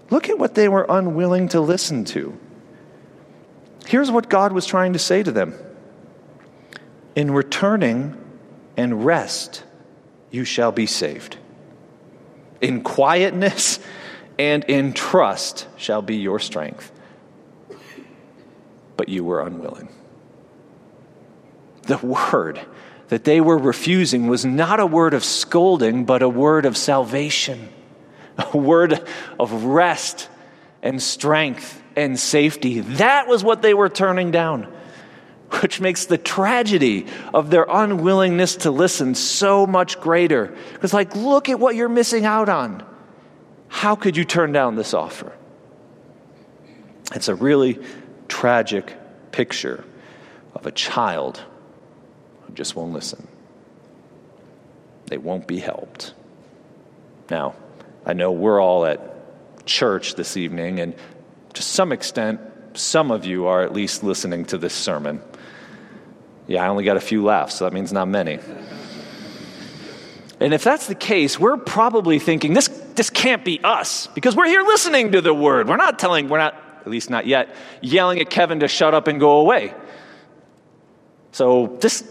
Look 0.08 0.28
at 0.28 0.38
what 0.38 0.54
they 0.54 0.68
were 0.68 0.86
unwilling 0.88 1.48
to 1.48 1.60
listen 1.60 2.04
to. 2.04 2.38
Here's 3.88 4.12
what 4.12 4.28
God 4.28 4.52
was 4.52 4.66
trying 4.66 4.92
to 4.92 5.00
say 5.00 5.24
to 5.24 5.32
them 5.32 5.52
In 7.16 7.32
returning 7.32 8.16
and 8.76 9.04
rest, 9.04 9.64
you 10.30 10.44
shall 10.44 10.70
be 10.70 10.86
saved. 10.86 11.38
In 12.60 12.84
quietness 12.84 13.80
and 14.38 14.62
in 14.62 14.92
trust 14.92 15.66
shall 15.76 16.02
be 16.02 16.18
your 16.18 16.38
strength. 16.38 16.92
But 18.96 19.08
you 19.08 19.24
were 19.24 19.44
unwilling. 19.44 19.88
The 21.82 21.98
word 21.98 22.64
that 23.14 23.22
they 23.22 23.40
were 23.40 23.56
refusing 23.56 24.26
was 24.26 24.44
not 24.44 24.80
a 24.80 24.86
word 24.86 25.14
of 25.14 25.22
scolding, 25.22 26.04
but 26.04 26.20
a 26.20 26.28
word 26.28 26.66
of 26.66 26.76
salvation, 26.76 27.68
a 28.52 28.58
word 28.58 29.08
of 29.38 29.66
rest 29.66 30.28
and 30.82 31.00
strength 31.00 31.80
and 31.94 32.18
safety. 32.18 32.80
That 32.80 33.28
was 33.28 33.44
what 33.44 33.62
they 33.62 33.72
were 33.72 33.88
turning 33.88 34.32
down, 34.32 34.64
which 35.60 35.80
makes 35.80 36.06
the 36.06 36.18
tragedy 36.18 37.06
of 37.32 37.50
their 37.50 37.66
unwillingness 37.70 38.56
to 38.56 38.72
listen 38.72 39.14
so 39.14 39.64
much 39.64 40.00
greater. 40.00 40.52
Because, 40.72 40.92
like, 40.92 41.14
look 41.14 41.48
at 41.48 41.60
what 41.60 41.76
you're 41.76 41.88
missing 41.88 42.24
out 42.24 42.48
on. 42.48 42.84
How 43.68 43.94
could 43.94 44.16
you 44.16 44.24
turn 44.24 44.50
down 44.50 44.74
this 44.74 44.92
offer? 44.92 45.32
It's 47.14 47.28
a 47.28 47.36
really 47.36 47.78
tragic 48.26 48.92
picture 49.30 49.84
of 50.56 50.66
a 50.66 50.72
child 50.72 51.40
just 52.52 52.76
won't 52.76 52.92
listen. 52.92 53.26
They 55.06 55.18
won't 55.18 55.46
be 55.46 55.58
helped. 55.58 56.14
Now, 57.30 57.54
I 58.04 58.12
know 58.12 58.32
we're 58.32 58.60
all 58.60 58.84
at 58.84 59.66
church 59.66 60.14
this 60.14 60.36
evening, 60.36 60.80
and 60.80 60.94
to 61.54 61.62
some 61.62 61.92
extent, 61.92 62.40
some 62.74 63.10
of 63.10 63.24
you 63.24 63.46
are 63.46 63.62
at 63.62 63.72
least 63.72 64.02
listening 64.02 64.44
to 64.46 64.58
this 64.58 64.74
sermon. 64.74 65.22
Yeah, 66.46 66.64
I 66.64 66.68
only 66.68 66.84
got 66.84 66.96
a 66.96 67.00
few 67.00 67.24
laughs, 67.24 67.54
so 67.56 67.64
that 67.64 67.72
means 67.72 67.92
not 67.92 68.08
many. 68.08 68.38
And 70.40 70.52
if 70.52 70.64
that's 70.64 70.88
the 70.88 70.94
case, 70.94 71.38
we're 71.38 71.56
probably 71.56 72.18
thinking 72.18 72.52
this, 72.52 72.68
this 72.96 73.08
can't 73.08 73.44
be 73.44 73.60
us 73.62 74.08
because 74.08 74.36
we're 74.36 74.48
here 74.48 74.62
listening 74.62 75.12
to 75.12 75.20
the 75.20 75.32
word. 75.32 75.68
We're 75.68 75.76
not 75.76 75.98
telling, 75.98 76.28
we're 76.28 76.38
not, 76.38 76.54
at 76.80 76.88
least 76.88 77.08
not 77.08 77.26
yet, 77.26 77.54
yelling 77.80 78.20
at 78.20 78.28
Kevin 78.28 78.60
to 78.60 78.68
shut 78.68 78.92
up 78.92 79.08
and 79.08 79.20
go 79.20 79.38
away. 79.38 79.72
So 81.32 81.78
this, 81.80 82.02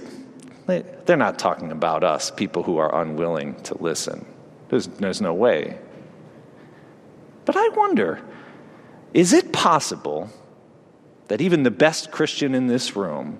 they're 0.65 1.17
not 1.17 1.39
talking 1.39 1.71
about 1.71 2.03
us, 2.03 2.31
people 2.31 2.63
who 2.63 2.77
are 2.77 3.01
unwilling 3.01 3.55
to 3.63 3.81
listen. 3.81 4.25
There's, 4.69 4.87
there's 4.87 5.21
no 5.21 5.33
way. 5.33 5.77
But 7.45 7.55
I 7.57 7.69
wonder 7.69 8.21
is 9.13 9.33
it 9.33 9.53
possible 9.53 10.29
that 11.27 11.41
even 11.41 11.63
the 11.63 11.71
best 11.71 12.11
Christian 12.11 12.55
in 12.55 12.67
this 12.67 12.95
room 12.95 13.39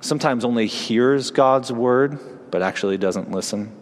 sometimes 0.00 0.44
only 0.44 0.66
hears 0.66 1.30
God's 1.30 1.72
word 1.72 2.18
but 2.50 2.62
actually 2.62 2.96
doesn't 2.96 3.30
listen? 3.30 3.74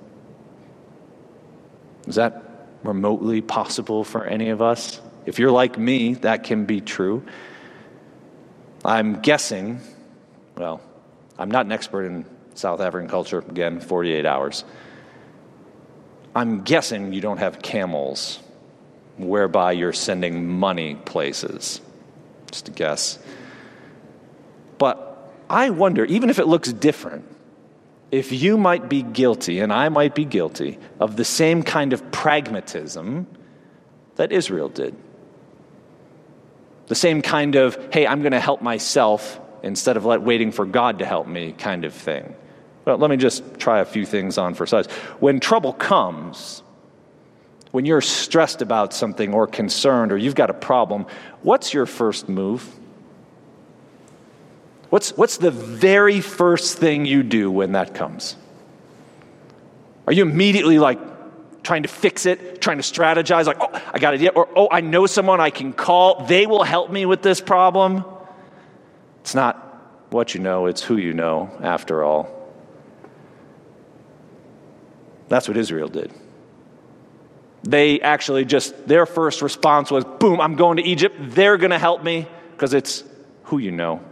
Is 2.06 2.14
that 2.14 2.42
remotely 2.82 3.40
possible 3.40 4.04
for 4.04 4.24
any 4.24 4.50
of 4.50 4.62
us? 4.62 5.00
If 5.26 5.38
you're 5.38 5.50
like 5.50 5.78
me, 5.78 6.14
that 6.14 6.44
can 6.44 6.64
be 6.64 6.80
true. 6.80 7.24
I'm 8.84 9.20
guessing, 9.20 9.80
well, 10.56 10.80
I'm 11.38 11.50
not 11.50 11.66
an 11.66 11.72
expert 11.72 12.04
in 12.04 12.24
South 12.54 12.80
African 12.80 13.08
culture, 13.08 13.38
again, 13.38 13.80
48 13.80 14.24
hours. 14.24 14.64
I'm 16.34 16.62
guessing 16.62 17.12
you 17.12 17.20
don't 17.20 17.38
have 17.38 17.62
camels 17.62 18.40
whereby 19.16 19.72
you're 19.72 19.92
sending 19.92 20.48
money 20.48 20.96
places. 20.96 21.80
Just 22.50 22.68
a 22.68 22.72
guess. 22.72 23.18
But 24.78 25.32
I 25.48 25.70
wonder, 25.70 26.04
even 26.04 26.30
if 26.30 26.38
it 26.38 26.46
looks 26.46 26.72
different, 26.72 27.24
if 28.10 28.32
you 28.32 28.56
might 28.56 28.88
be 28.88 29.02
guilty, 29.02 29.60
and 29.60 29.72
I 29.72 29.88
might 29.88 30.14
be 30.14 30.24
guilty, 30.24 30.78
of 31.00 31.16
the 31.16 31.24
same 31.24 31.62
kind 31.62 31.92
of 31.92 32.12
pragmatism 32.12 33.26
that 34.16 34.30
Israel 34.30 34.68
did. 34.68 34.94
The 36.86 36.94
same 36.94 37.22
kind 37.22 37.56
of, 37.56 37.78
hey, 37.92 38.06
I'm 38.06 38.20
going 38.20 38.32
to 38.32 38.40
help 38.40 38.62
myself 38.62 39.40
instead 39.64 39.96
of 39.96 40.04
let, 40.04 40.22
waiting 40.22 40.52
for 40.52 40.66
God 40.66 40.98
to 40.98 41.06
help 41.06 41.26
me 41.26 41.52
kind 41.52 41.84
of 41.84 41.94
thing. 41.94 42.34
Well, 42.84 42.98
let 42.98 43.10
me 43.10 43.16
just 43.16 43.58
try 43.58 43.80
a 43.80 43.84
few 43.84 44.04
things 44.04 44.36
on 44.36 44.54
for 44.54 44.66
size. 44.66 44.86
When 45.18 45.40
trouble 45.40 45.72
comes, 45.72 46.62
when 47.70 47.86
you're 47.86 48.02
stressed 48.02 48.60
about 48.60 48.92
something 48.92 49.32
or 49.32 49.46
concerned 49.46 50.12
or 50.12 50.18
you've 50.18 50.34
got 50.34 50.50
a 50.50 50.54
problem, 50.54 51.06
what's 51.42 51.72
your 51.72 51.86
first 51.86 52.28
move? 52.28 52.70
What's, 54.90 55.16
what's 55.16 55.38
the 55.38 55.50
very 55.50 56.20
first 56.20 56.78
thing 56.78 57.06
you 57.06 57.22
do 57.22 57.50
when 57.50 57.72
that 57.72 57.94
comes? 57.94 58.36
Are 60.06 60.12
you 60.12 60.22
immediately 60.22 60.78
like 60.78 61.00
trying 61.62 61.84
to 61.84 61.88
fix 61.88 62.26
it, 62.26 62.60
trying 62.60 62.76
to 62.76 62.82
strategize, 62.82 63.46
like, 63.46 63.56
oh, 63.58 63.70
I 63.92 63.98
got 63.98 64.12
idea, 64.12 64.28
or 64.28 64.46
oh, 64.54 64.68
I 64.70 64.82
know 64.82 65.06
someone 65.06 65.40
I 65.40 65.48
can 65.48 65.72
call, 65.72 66.26
they 66.26 66.46
will 66.46 66.62
help 66.62 66.90
me 66.90 67.06
with 67.06 67.22
this 67.22 67.40
problem? 67.40 68.04
It's 69.24 69.34
not 69.34 69.56
what 70.10 70.34
you 70.34 70.40
know, 70.40 70.66
it's 70.66 70.82
who 70.82 70.98
you 70.98 71.14
know, 71.14 71.50
after 71.62 72.04
all. 72.04 72.28
That's 75.30 75.48
what 75.48 75.56
Israel 75.56 75.88
did. 75.88 76.12
They 77.62 78.02
actually 78.02 78.44
just, 78.44 78.86
their 78.86 79.06
first 79.06 79.40
response 79.40 79.90
was, 79.90 80.04
boom, 80.04 80.42
I'm 80.42 80.56
going 80.56 80.76
to 80.76 80.82
Egypt. 80.82 81.16
They're 81.18 81.56
going 81.56 81.70
to 81.70 81.78
help 81.78 82.04
me 82.04 82.28
because 82.50 82.74
it's 82.74 83.02
who 83.44 83.56
you 83.56 83.70
know. 83.70 84.02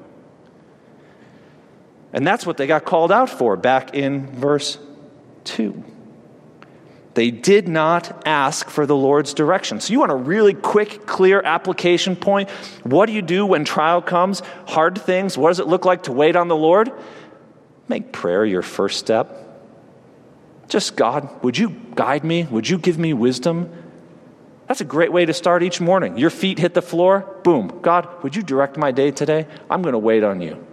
And 2.15 2.27
that's 2.27 2.47
what 2.47 2.57
they 2.57 2.67
got 2.67 2.87
called 2.87 3.13
out 3.13 3.29
for 3.29 3.55
back 3.59 3.95
in 3.95 4.29
verse 4.29 4.79
2. 5.45 5.92
They 7.15 7.31
did 7.31 7.69
not 7.69 8.27
ask 8.27 8.71
for 8.71 8.87
the 8.87 8.97
Lord's 8.97 9.35
direction. 9.35 9.81
So, 9.81 9.93
you 9.93 10.01
want 10.01 10.13
a 10.13 10.17
really 10.17 10.55
quick, 10.55 11.07
clear 11.07 11.43
application 11.43 12.17
point? 12.17 12.49
What 12.85 13.07
do 13.07 13.13
you 13.13 13.23
do 13.23 13.45
when 13.45 13.65
trial 13.65 14.01
comes? 14.01 14.41
Hard 14.67 14.99
things? 15.01 15.37
What 15.37 15.51
does 15.51 15.61
it 15.61 15.67
look 15.67 15.85
like 15.85 16.05
to 16.05 16.13
wait 16.13 16.37
on 16.37 16.49
the 16.49 16.57
Lord? 16.57 16.91
Make 17.89 18.13
prayer 18.13 18.45
your 18.45 18.63
first 18.63 18.99
step. 18.99 19.39
Just, 20.69 20.97
God, 20.97 21.29
would 21.43 21.59
you 21.59 21.71
guide 21.95 22.25
me? 22.25 22.45
Would 22.45 22.69
you 22.69 22.79
give 22.79 22.99
me 22.99 23.13
wisdom? 23.13 23.71
That's 24.69 24.81
a 24.81 24.87
great 24.87 25.13
way 25.13 25.27
to 25.27 25.35
start 25.35 25.63
each 25.63 25.83
morning. 25.83 26.17
Your 26.17 26.31
feet 26.31 26.59
hit 26.59 26.73
the 26.73 26.81
floor, 26.81 27.41
boom. 27.45 27.81
God, 27.83 28.09
would 28.23 28.35
you 28.35 28.43
direct 28.43 28.79
my 28.79 28.91
day 28.91 29.11
today? 29.11 29.47
I'm 29.69 29.83
going 29.83 29.93
to 29.93 29.99
wait 29.99 30.25
on 30.25 30.41
you. 30.41 30.67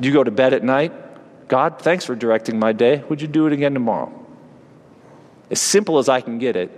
You 0.00 0.12
go 0.12 0.24
to 0.24 0.30
bed 0.30 0.54
at 0.54 0.62
night, 0.62 0.92
God, 1.48 1.80
thanks 1.80 2.04
for 2.04 2.14
directing 2.14 2.58
my 2.58 2.72
day. 2.72 3.02
Would 3.08 3.20
you 3.20 3.28
do 3.28 3.46
it 3.46 3.52
again 3.52 3.74
tomorrow? 3.74 4.12
As 5.50 5.60
simple 5.60 5.98
as 5.98 6.08
I 6.08 6.20
can 6.20 6.38
get 6.38 6.56
it, 6.56 6.70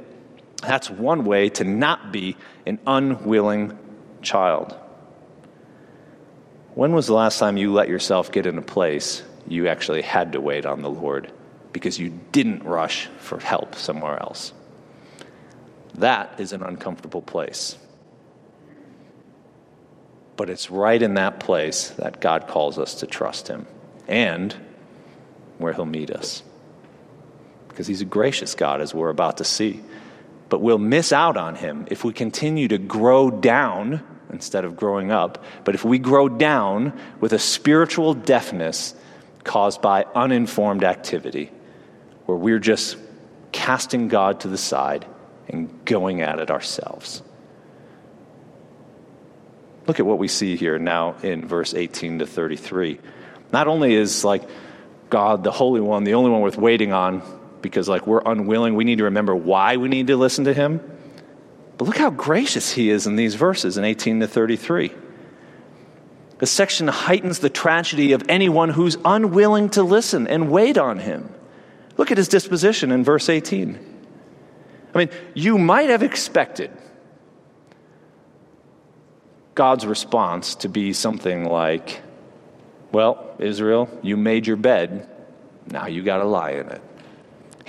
that's 0.62 0.90
one 0.90 1.24
way 1.24 1.48
to 1.50 1.64
not 1.64 2.12
be 2.12 2.36
an 2.66 2.78
unwilling 2.86 3.78
child. 4.22 4.76
When 6.74 6.92
was 6.92 7.06
the 7.06 7.14
last 7.14 7.38
time 7.38 7.56
you 7.56 7.72
let 7.72 7.88
yourself 7.88 8.30
get 8.30 8.46
in 8.46 8.58
a 8.58 8.62
place 8.62 9.22
you 9.48 9.68
actually 9.68 10.02
had 10.02 10.32
to 10.32 10.40
wait 10.40 10.66
on 10.66 10.82
the 10.82 10.90
Lord? 10.90 11.32
because 11.72 11.98
you 11.98 12.20
didn't 12.32 12.64
rush 12.64 13.06
for 13.18 13.38
help 13.38 13.74
somewhere 13.74 14.20
else. 14.20 14.52
That 15.94 16.38
is 16.38 16.52
an 16.52 16.62
uncomfortable 16.62 17.22
place. 17.22 17.76
But 20.36 20.50
it's 20.50 20.70
right 20.70 21.00
in 21.00 21.14
that 21.14 21.40
place 21.40 21.90
that 21.90 22.20
God 22.20 22.48
calls 22.48 22.78
us 22.78 22.94
to 22.96 23.06
trust 23.06 23.48
Him 23.48 23.66
and 24.08 24.54
where 25.58 25.72
He'll 25.72 25.84
meet 25.84 26.10
us. 26.10 26.42
Because 27.80 27.88
He's 27.88 28.02
a 28.02 28.04
gracious 28.04 28.54
God, 28.54 28.82
as 28.82 28.92
we're 28.92 29.08
about 29.08 29.38
to 29.38 29.44
see. 29.44 29.80
But 30.50 30.60
we'll 30.60 30.76
miss 30.76 31.14
out 31.14 31.38
on 31.38 31.54
Him 31.54 31.86
if 31.90 32.04
we 32.04 32.12
continue 32.12 32.68
to 32.68 32.76
grow 32.76 33.30
down 33.30 34.02
instead 34.30 34.66
of 34.66 34.76
growing 34.76 35.10
up. 35.10 35.42
But 35.64 35.74
if 35.74 35.82
we 35.82 35.98
grow 35.98 36.28
down 36.28 36.92
with 37.20 37.32
a 37.32 37.38
spiritual 37.38 38.12
deafness 38.12 38.94
caused 39.44 39.80
by 39.80 40.04
uninformed 40.14 40.84
activity, 40.84 41.50
where 42.26 42.36
we're 42.36 42.58
just 42.58 42.98
casting 43.50 44.08
God 44.08 44.40
to 44.40 44.48
the 44.48 44.58
side 44.58 45.06
and 45.48 45.82
going 45.86 46.20
at 46.20 46.38
it 46.38 46.50
ourselves. 46.50 47.22
Look 49.86 49.98
at 49.98 50.04
what 50.04 50.18
we 50.18 50.28
see 50.28 50.54
here 50.56 50.78
now 50.78 51.16
in 51.22 51.48
verse 51.48 51.72
18 51.72 52.18
to 52.18 52.26
33. 52.26 53.00
Not 53.54 53.68
only 53.68 53.94
is 53.94 54.22
like 54.22 54.42
God, 55.08 55.44
the 55.44 55.50
Holy 55.50 55.80
One, 55.80 56.04
the 56.04 56.12
only 56.12 56.30
one 56.30 56.40
worth 56.40 56.58
waiting 56.58 56.92
on, 56.92 57.39
because 57.62 57.88
like 57.88 58.06
we're 58.06 58.22
unwilling, 58.24 58.74
we 58.74 58.84
need 58.84 58.98
to 58.98 59.04
remember 59.04 59.34
why 59.34 59.76
we 59.76 59.88
need 59.88 60.06
to 60.08 60.16
listen 60.16 60.44
to 60.44 60.54
Him. 60.54 60.80
But 61.78 61.86
look 61.86 61.96
how 61.96 62.10
gracious 62.10 62.72
He 62.72 62.90
is 62.90 63.06
in 63.06 63.16
these 63.16 63.34
verses 63.34 63.78
in 63.78 63.84
18 63.84 64.20
to 64.20 64.28
33. 64.28 64.92
The 66.40 66.46
section 66.46 66.88
heightens 66.88 67.40
the 67.40 67.50
tragedy 67.50 68.12
of 68.12 68.22
anyone 68.26 68.70
who's 68.70 68.96
unwilling 69.04 69.68
to 69.70 69.82
listen 69.82 70.26
and 70.26 70.50
wait 70.50 70.78
on 70.78 70.98
him. 70.98 71.28
Look 71.98 72.10
at 72.10 72.16
his 72.16 72.28
disposition 72.28 72.90
in 72.92 73.04
verse 73.04 73.28
18. 73.28 73.78
I 74.94 74.98
mean, 74.98 75.10
you 75.34 75.58
might 75.58 75.90
have 75.90 76.02
expected 76.02 76.70
God's 79.54 79.84
response 79.84 80.54
to 80.56 80.70
be 80.70 80.94
something 80.94 81.44
like, 81.44 82.00
Well, 82.90 83.34
Israel, 83.38 83.90
you 84.00 84.16
made 84.16 84.46
your 84.46 84.56
bed, 84.56 85.10
now 85.66 85.88
you 85.88 86.02
got 86.02 86.18
to 86.18 86.24
lie 86.24 86.52
in 86.52 86.70
it. 86.70 86.80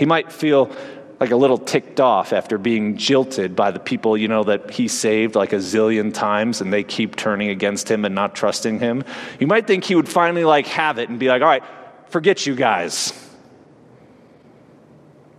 He 0.01 0.07
might 0.07 0.31
feel 0.31 0.71
like 1.19 1.29
a 1.29 1.35
little 1.35 1.59
ticked 1.59 1.99
off 1.99 2.33
after 2.33 2.57
being 2.57 2.97
jilted 2.97 3.55
by 3.55 3.69
the 3.69 3.77
people, 3.79 4.17
you 4.17 4.27
know, 4.27 4.43
that 4.45 4.71
he 4.71 4.87
saved 4.87 5.35
like 5.35 5.53
a 5.53 5.57
zillion 5.57 6.11
times 6.11 6.59
and 6.59 6.73
they 6.73 6.81
keep 6.81 7.15
turning 7.15 7.49
against 7.49 7.91
him 7.91 8.03
and 8.03 8.15
not 8.15 8.33
trusting 8.33 8.79
him. 8.79 9.03
You 9.39 9.45
might 9.45 9.67
think 9.67 9.83
he 9.83 9.93
would 9.93 10.09
finally 10.09 10.43
like 10.43 10.65
have 10.65 10.97
it 10.97 11.09
and 11.09 11.19
be 11.19 11.27
like, 11.27 11.43
all 11.43 11.47
right, 11.47 11.63
forget 12.07 12.47
you 12.47 12.55
guys. 12.55 13.13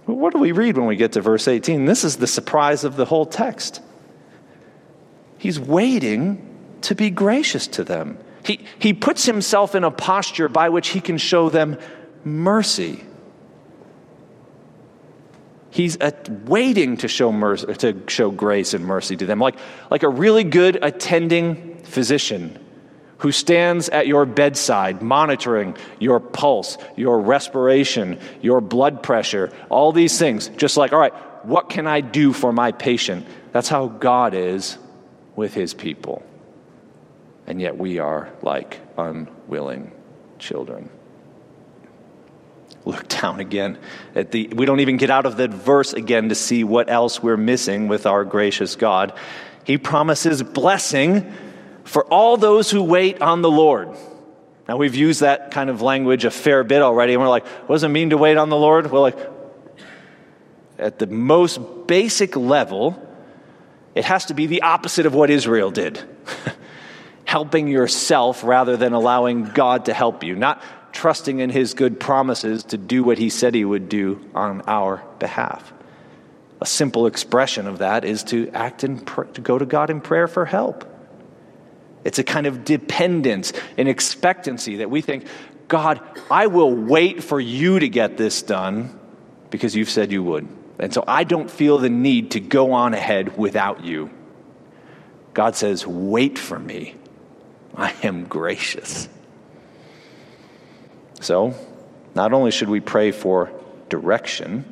But 0.07 0.15
what 0.15 0.33
do 0.33 0.39
we 0.39 0.53
read 0.53 0.79
when 0.79 0.87
we 0.87 0.95
get 0.95 1.11
to 1.15 1.21
verse 1.21 1.49
18? 1.49 1.85
This 1.85 2.05
is 2.05 2.19
the 2.19 2.29
surprise 2.29 2.85
of 2.85 2.95
the 2.95 3.07
whole 3.07 3.27
text. 3.27 3.83
He's 5.39 5.59
waiting 5.59 6.79
to 6.83 6.95
be 6.95 7.11
gracious 7.11 7.67
to 7.67 7.83
them. 7.83 8.17
He, 8.47 8.65
he 8.79 8.93
puts 8.93 9.27
himself 9.27 9.75
in 9.75 9.83
a 9.83 9.91
posture 9.91 10.49
by 10.49 10.69
which 10.69 10.91
he 10.91 11.01
can 11.01 11.19
show 11.19 11.51
them 11.51 11.79
mercy. 12.23 13.05
He's 15.73 15.99
uh, 15.99 16.11
waiting 16.45 16.99
to 16.99 17.09
show, 17.09 17.33
mercy, 17.33 17.73
to 17.73 18.03
show 18.07 18.31
grace 18.31 18.75
and 18.75 18.85
mercy 18.85 19.17
to 19.17 19.25
them, 19.25 19.39
like, 19.39 19.57
like 19.91 20.03
a 20.03 20.09
really 20.09 20.45
good 20.45 20.79
attending 20.83 21.79
physician 21.79 22.59
who 23.17 23.33
stands 23.33 23.89
at 23.89 24.07
your 24.07 24.27
bedside 24.27 25.01
monitoring 25.01 25.75
your 25.99 26.21
pulse, 26.21 26.77
your 26.95 27.19
respiration, 27.21 28.21
your 28.43 28.61
blood 28.61 29.03
pressure, 29.03 29.51
all 29.71 29.93
these 29.93 30.19
things. 30.19 30.49
Just 30.59 30.77
like, 30.77 30.93
all 30.93 30.99
right, 30.99 31.15
what 31.47 31.71
can 31.71 31.87
I 31.87 32.03
do 32.03 32.35
for 32.35 32.53
my 32.53 32.73
patient? 32.73 33.27
That's 33.53 33.71
how 33.71 33.89
God 33.89 34.35
is 34.35 34.77
with 35.37 35.55
his 35.55 35.73
people. 35.73 36.23
And 37.47 37.63
yet 37.63 37.79
we 37.79 37.99
are 37.99 38.31
like 38.43 38.79
unwilling 38.99 39.91
children 40.39 40.91
look 42.85 43.09
down 43.09 43.41
again 43.41 43.79
at 44.15 44.33
the 44.33 44.49
we 44.49 44.67
don't 44.67 44.81
even 44.81 44.97
get 44.97 45.11
out 45.11 45.27
of 45.27 45.37
that 45.37 45.51
verse 45.51 45.93
again 45.93 46.29
to 46.31 46.35
see 46.35 46.65
what 46.65 46.91
else 46.91 47.23
we're 47.23 47.37
missing 47.37 47.89
with 47.89 48.07
our 48.07 48.25
gracious 48.25 48.77
god. 48.77 49.13
He 49.65 49.79
promises 49.79 50.43
blessing 50.43 51.33
for 51.85 52.05
all 52.07 52.37
those 52.37 52.71
who 52.71 52.83
wait 52.83 53.23
on 53.23 53.43
the 53.43 53.51
lord. 53.51 53.91
Now 54.69 54.77
we've 54.77 54.95
used 54.95 55.21
that 55.21 55.53
kind 55.53 55.71
of 55.71 55.83
language 55.83 56.25
a 56.25 56.31
fair 56.31 56.65
bit 56.65 56.83
already 56.83 57.13
and 57.13 57.23
we're 57.23 57.29
like 57.29 57.47
what 57.47 57.77
does 57.77 57.85
it 57.85 57.89
mean 57.89 58.11
to 58.11 58.19
wait 58.19 58.37
on 58.37 58.49
the 58.49 58.57
lord? 58.57 58.91
Well 58.91 59.03
like 59.03 59.19
at 60.79 60.99
the 60.99 61.07
most 61.07 61.61
basic 61.87 62.35
level 62.35 63.09
it 63.95 64.05
has 64.07 64.27
to 64.27 64.35
be 64.35 64.47
the 64.47 64.63
opposite 64.63 65.07
of 65.07 65.15
what 65.15 65.31
israel 65.31 65.71
did. 65.71 66.03
Helping 67.25 67.69
yourself 67.69 68.43
rather 68.43 68.77
than 68.77 68.93
allowing 68.93 69.45
god 69.45 69.85
to 69.85 69.95
help 69.95 70.25
you. 70.25 70.35
Not 70.35 70.63
trusting 70.93 71.41
in 71.41 71.51
his 71.51 71.75
good 71.75 71.99
promises 71.99 72.65
to 72.65 72.79
do 72.79 73.03
what 73.03 73.19
he 73.19 73.31
said 73.31 73.55
he 73.55 73.65
would 73.65 73.89
do 73.89 74.21
on 74.35 74.63
our 74.67 75.03
behalf. 75.19 75.73
A 76.61 76.67
simple 76.67 77.07
expression 77.07 77.67
of 77.67 77.79
that 77.79 78.05
is 78.05 78.23
to 78.25 78.51
act 78.55 78.85
and 78.85 79.05
pr- 79.05 79.25
to 79.25 79.41
go 79.41 79.59
to 79.59 79.67
God 79.67 79.91
in 79.91 80.01
prayer 80.01 80.29
for 80.29 80.45
help. 80.45 80.89
It's 82.05 82.19
a 82.19 82.25
kind 82.25 82.47
of 82.47 82.65
dependence 82.65 83.53
and 83.77 83.89
expectancy 83.89 84.77
that 84.77 84.91
we 84.91 85.01
think, 85.01 85.27
God, 85.69 86.01
I 86.31 86.49
will 86.49 86.75
wait 86.75 87.23
for 87.23 87.41
you 87.41 87.79
to 87.79 87.89
get 87.89 88.17
this 88.17 88.43
done 88.43 88.99
because 89.51 89.75
you've 89.75 89.91
said 89.91 90.13
you 90.13 90.23
would. 90.23 90.49
And 90.79 90.93
so 90.93 91.05
I 91.07 91.25
don't 91.25 91.51
feel 91.51 91.79
the 91.79 91.91
need 91.91 92.33
to 92.33 92.41
go 92.41 92.73
on 92.73 92.95
ahead 92.95 93.37
without 93.37 93.85
you. 93.85 94.11
God 95.35 95.57
says, 95.57 95.87
Wait 95.87 96.39
for 96.39 96.59
me. 96.59 96.97
I 97.75 97.95
am 98.03 98.25
gracious. 98.25 99.09
So, 101.23 101.55
not 102.17 102.33
only 102.33 102.51
should 102.51 102.69
we 102.69 102.81
pray 102.81 103.13
for 103.13 103.51
direction, 103.89 104.65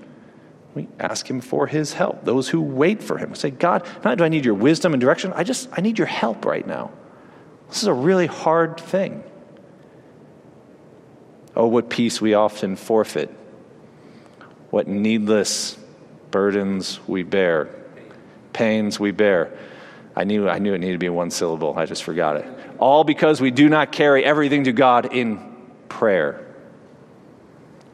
we 0.74 0.88
ask 0.98 1.28
him 1.28 1.40
for 1.40 1.68
his 1.68 1.92
help. 1.92 2.24
Those 2.24 2.48
who 2.48 2.60
wait 2.60 3.02
for 3.02 3.18
him 3.18 3.34
say, 3.36 3.50
God, 3.50 3.86
not 4.04 4.18
do 4.18 4.24
I 4.24 4.28
need 4.28 4.44
your 4.44 4.54
wisdom 4.54 4.92
and 4.92 5.00
direction, 5.00 5.32
I 5.34 5.44
just 5.44 5.68
I 5.72 5.80
need 5.80 5.96
your 5.96 6.08
help 6.08 6.44
right 6.44 6.66
now. 6.66 6.90
This 7.68 7.82
is 7.82 7.88
a 7.88 7.94
really 7.94 8.26
hard 8.26 8.80
thing. 8.80 9.22
Oh, 11.54 11.68
what 11.68 11.88
peace 11.88 12.20
we 12.20 12.34
often 12.34 12.74
forfeit. 12.74 13.30
What 14.70 14.88
needless 14.88 15.78
burdens 16.32 16.98
we 17.06 17.22
bear, 17.22 17.68
pains 18.52 18.98
we 18.98 19.12
bear. 19.12 19.56
I 20.16 20.24
knew, 20.24 20.48
I 20.48 20.58
knew 20.58 20.74
it 20.74 20.78
needed 20.78 20.94
to 20.94 20.98
be 20.98 21.08
one 21.08 21.30
syllable. 21.30 21.78
I 21.78 21.86
just 21.86 22.02
forgot 22.02 22.36
it. 22.36 22.46
All 22.78 23.04
because 23.04 23.40
we 23.40 23.52
do 23.52 23.68
not 23.68 23.92
carry 23.92 24.24
everything 24.24 24.64
to 24.64 24.72
God 24.72 25.12
in 25.12 25.49
prayer. 25.90 26.46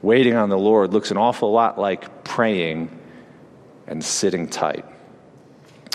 Waiting 0.03 0.37
on 0.37 0.49
the 0.51 0.59
Lord 0.59 0.93
looks 0.93 1.11
an 1.11 1.17
awful 1.17 1.51
lot 1.51 1.79
like 1.79 2.23
praying 2.23 2.97
and 3.89 4.05
sitting 4.05 4.49
tight. 4.49 4.85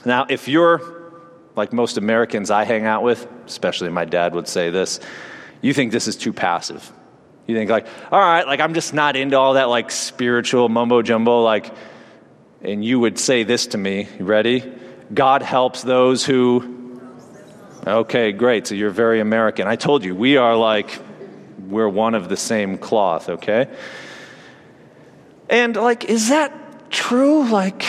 Now, 0.04 0.26
if 0.30 0.50
you're 0.50 0.82
like 1.56 1.72
most 1.72 1.98
Americans 1.98 2.52
I 2.52 2.66
hang 2.66 2.86
out 2.86 3.04
with, 3.04 3.26
especially 3.46 3.90
my 3.90 4.06
dad 4.06 4.34
would 4.36 4.48
say 4.48 4.70
this, 4.70 5.00
you 5.62 5.74
think 5.74 5.92
this 5.92 6.08
is 6.08 6.16
too 6.16 6.34
passive. 6.34 6.92
You 7.48 7.56
think 7.56 7.70
like, 7.70 7.88
all 8.12 8.20
right, 8.20 8.46
like 8.46 8.60
I'm 8.60 8.74
just 8.74 8.94
not 8.94 9.16
into 9.16 9.38
all 9.38 9.54
that 9.54 9.70
like 9.70 9.92
spiritual 9.92 10.70
mumbo 10.70 11.02
jumbo, 11.02 11.42
like, 11.42 11.72
and 12.62 12.84
you 12.84 13.00
would 13.00 13.18
say 13.20 13.44
this 13.44 13.68
to 13.68 13.78
me, 13.78 14.08
you 14.20 14.26
ready? 14.26 14.72
God 15.14 15.42
helps 15.42 15.82
those 15.82 16.26
who. 16.26 17.00
Okay, 17.86 18.32
great. 18.32 18.68
So 18.68 18.76
you're 18.76 18.92
very 18.92 19.20
American. 19.20 19.68
I 19.68 19.76
told 19.76 20.06
you, 20.06 20.16
we 20.16 20.38
are 20.38 20.56
like 20.56 21.00
we're 21.68 21.90
one 21.90 22.16
of 22.16 22.30
the 22.30 22.38
same 22.38 22.78
cloth, 22.78 23.30
okay? 23.30 23.68
And 25.50 25.76
like, 25.76 26.06
is 26.06 26.30
that 26.30 26.90
true? 26.90 27.48
Like, 27.50 27.84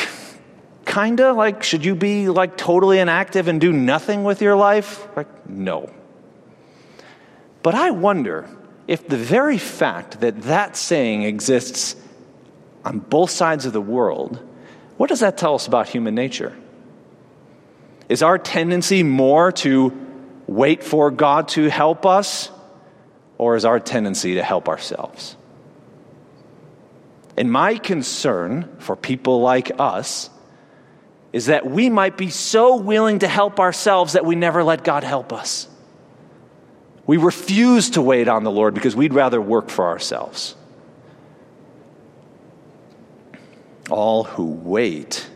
kinda? 0.84 1.32
Like, 1.32 1.62
should 1.62 1.84
you 1.84 1.94
be 1.94 2.28
like 2.28 2.56
totally 2.56 2.98
inactive 2.98 3.48
and 3.48 3.60
do 3.60 3.72
nothing 3.72 4.24
with 4.24 4.42
your 4.42 4.56
life? 4.56 5.06
Like, 5.16 5.48
no. 5.48 5.90
But 7.62 7.74
I 7.74 7.90
wonder 7.90 8.48
if 8.88 9.06
the 9.06 9.16
very 9.16 9.58
fact 9.58 10.20
that 10.20 10.42
that 10.42 10.76
saying 10.76 11.22
exists 11.22 11.96
on 12.84 12.98
both 12.98 13.30
sides 13.30 13.64
of 13.64 13.72
the 13.72 13.80
world, 13.80 14.40
what 14.96 15.08
does 15.08 15.20
that 15.20 15.38
tell 15.38 15.54
us 15.54 15.66
about 15.66 15.88
human 15.88 16.14
nature? 16.14 16.56
Is 18.08 18.22
our 18.22 18.38
tendency 18.38 19.02
more 19.02 19.52
to 19.52 19.96
wait 20.46 20.82
for 20.82 21.10
God 21.10 21.48
to 21.48 21.70
help 21.70 22.04
us 22.04 22.50
or 23.42 23.56
is 23.56 23.64
our 23.64 23.80
tendency 23.80 24.36
to 24.36 24.42
help 24.44 24.68
ourselves? 24.68 25.36
And 27.36 27.50
my 27.50 27.74
concern 27.74 28.76
for 28.78 28.94
people 28.94 29.40
like 29.40 29.72
us 29.80 30.30
is 31.32 31.46
that 31.46 31.66
we 31.66 31.90
might 31.90 32.16
be 32.16 32.30
so 32.30 32.76
willing 32.76 33.18
to 33.18 33.26
help 33.26 33.58
ourselves 33.58 34.12
that 34.12 34.24
we 34.24 34.36
never 34.36 34.62
let 34.62 34.84
God 34.84 35.02
help 35.02 35.32
us. 35.32 35.66
We 37.04 37.16
refuse 37.16 37.90
to 37.90 38.02
wait 38.02 38.28
on 38.28 38.44
the 38.44 38.50
Lord 38.52 38.74
because 38.74 38.94
we'd 38.94 39.12
rather 39.12 39.40
work 39.40 39.70
for 39.70 39.88
ourselves. 39.88 40.54
All 43.90 44.22
who 44.22 44.46
wait 44.46 45.28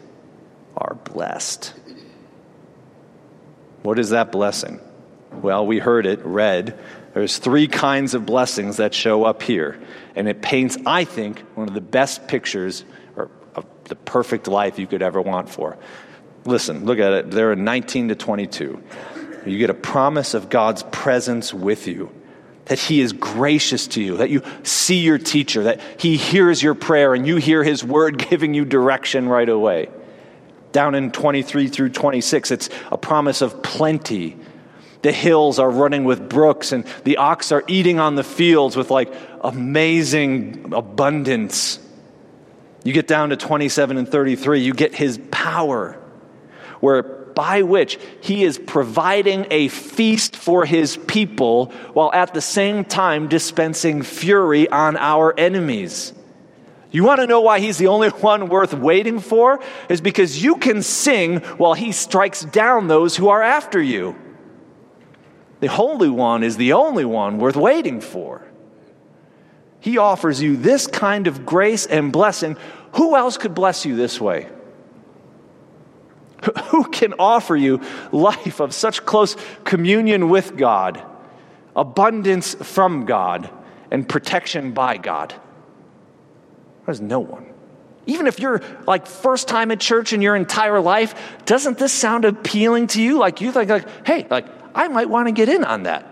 are 0.76 0.94
blessed. 0.94 1.74
What 3.82 3.98
is 3.98 4.10
that 4.10 4.30
blessing? 4.30 4.78
Well, 5.46 5.64
we 5.64 5.78
heard 5.78 6.06
it 6.06 6.26
read 6.26 6.76
there's 7.14 7.38
three 7.38 7.68
kinds 7.68 8.14
of 8.14 8.26
blessings 8.26 8.78
that 8.78 8.92
show 8.92 9.22
up 9.22 9.44
here. 9.44 9.80
And 10.16 10.26
it 10.26 10.42
paints, 10.42 10.76
I 10.84 11.04
think, 11.04 11.38
one 11.54 11.68
of 11.68 11.74
the 11.74 11.80
best 11.80 12.26
pictures 12.26 12.84
of 13.54 13.64
the 13.84 13.94
perfect 13.94 14.48
life 14.48 14.80
you 14.80 14.88
could 14.88 15.02
ever 15.02 15.22
want 15.22 15.48
for. 15.48 15.78
Listen, 16.46 16.84
look 16.84 16.98
at 16.98 17.12
it. 17.12 17.30
They're 17.30 17.52
in 17.52 17.62
19 17.62 18.08
to 18.08 18.16
22. 18.16 18.82
You 19.46 19.58
get 19.58 19.70
a 19.70 19.74
promise 19.74 20.34
of 20.34 20.50
God's 20.50 20.82
presence 20.82 21.54
with 21.54 21.86
you. 21.86 22.10
that 22.64 22.80
He 22.80 23.00
is 23.00 23.12
gracious 23.12 23.86
to 23.86 24.02
you, 24.02 24.16
that 24.16 24.30
you 24.30 24.42
see 24.64 24.98
your 24.98 25.18
teacher, 25.18 25.62
that 25.62 25.80
He 25.96 26.16
hears 26.16 26.60
your 26.60 26.74
prayer 26.74 27.14
and 27.14 27.24
you 27.24 27.36
hear 27.36 27.62
His 27.62 27.84
word 27.84 28.18
giving 28.30 28.52
you 28.52 28.64
direction 28.64 29.28
right 29.28 29.48
away. 29.48 29.90
Down 30.72 30.96
in 30.96 31.12
23 31.12 31.68
through 31.68 31.90
26, 31.90 32.50
it's 32.50 32.68
a 32.90 32.98
promise 32.98 33.42
of 33.42 33.62
plenty. 33.62 34.36
The 35.06 35.12
hills 35.12 35.60
are 35.60 35.70
running 35.70 36.02
with 36.02 36.28
brooks, 36.28 36.72
and 36.72 36.84
the 37.04 37.18
ox 37.18 37.52
are 37.52 37.62
eating 37.68 38.00
on 38.00 38.16
the 38.16 38.24
fields 38.24 38.74
with 38.74 38.90
like 38.90 39.14
amazing 39.40 40.72
abundance. 40.74 41.78
You 42.82 42.92
get 42.92 43.06
down 43.06 43.30
to 43.30 43.36
27 43.36 43.98
and 43.98 44.08
33, 44.08 44.62
you 44.62 44.74
get 44.74 44.96
his 44.96 45.20
power, 45.30 45.92
where 46.80 47.04
by 47.04 47.62
which 47.62 48.00
he 48.20 48.42
is 48.42 48.58
providing 48.58 49.46
a 49.52 49.68
feast 49.68 50.34
for 50.34 50.64
his 50.64 50.96
people 50.96 51.66
while 51.92 52.12
at 52.12 52.34
the 52.34 52.40
same 52.40 52.84
time 52.84 53.28
dispensing 53.28 54.02
fury 54.02 54.68
on 54.68 54.96
our 54.96 55.38
enemies. 55.38 56.12
You 56.90 57.04
want 57.04 57.20
to 57.20 57.28
know 57.28 57.42
why 57.42 57.60
he's 57.60 57.78
the 57.78 57.86
only 57.86 58.08
one 58.26 58.48
worth 58.48 58.74
waiting 58.74 59.20
for? 59.20 59.60
Is 59.88 60.00
because 60.00 60.42
you 60.42 60.56
can 60.56 60.82
sing 60.82 61.42
while 61.58 61.74
he 61.74 61.92
strikes 61.92 62.42
down 62.42 62.88
those 62.88 63.16
who 63.16 63.28
are 63.28 63.40
after 63.40 63.80
you. 63.80 64.16
The 65.66 65.72
Holy 65.72 66.08
One 66.08 66.44
is 66.44 66.56
the 66.56 66.74
only 66.74 67.04
one 67.04 67.38
worth 67.38 67.56
waiting 67.56 68.00
for. 68.00 68.40
He 69.80 69.98
offers 69.98 70.40
you 70.40 70.56
this 70.56 70.86
kind 70.86 71.26
of 71.26 71.44
grace 71.44 71.86
and 71.86 72.12
blessing. 72.12 72.56
Who 72.92 73.16
else 73.16 73.36
could 73.36 73.52
bless 73.52 73.84
you 73.84 73.96
this 73.96 74.20
way? 74.20 74.48
Who 76.66 76.84
can 76.84 77.14
offer 77.18 77.56
you 77.56 77.80
life 78.12 78.60
of 78.60 78.72
such 78.72 79.04
close 79.04 79.36
communion 79.64 80.28
with 80.28 80.56
God, 80.56 81.02
abundance 81.74 82.54
from 82.54 83.04
God, 83.04 83.50
and 83.90 84.08
protection 84.08 84.70
by 84.70 84.98
God? 84.98 85.34
There's 86.84 87.00
no 87.00 87.18
one. 87.18 87.44
Even 88.06 88.28
if 88.28 88.38
you're 88.38 88.62
like 88.86 89.08
first 89.08 89.48
time 89.48 89.72
at 89.72 89.80
church 89.80 90.12
in 90.12 90.22
your 90.22 90.36
entire 90.36 90.78
life, 90.78 91.44
doesn't 91.44 91.78
this 91.78 91.92
sound 91.92 92.24
appealing 92.24 92.86
to 92.88 93.02
you? 93.02 93.18
Like 93.18 93.40
you 93.40 93.50
think 93.50 93.68
like, 93.68 94.06
hey, 94.06 94.28
like 94.30 94.46
I 94.76 94.88
might 94.88 95.08
want 95.08 95.26
to 95.26 95.32
get 95.32 95.48
in 95.48 95.64
on 95.64 95.84
that. 95.84 96.06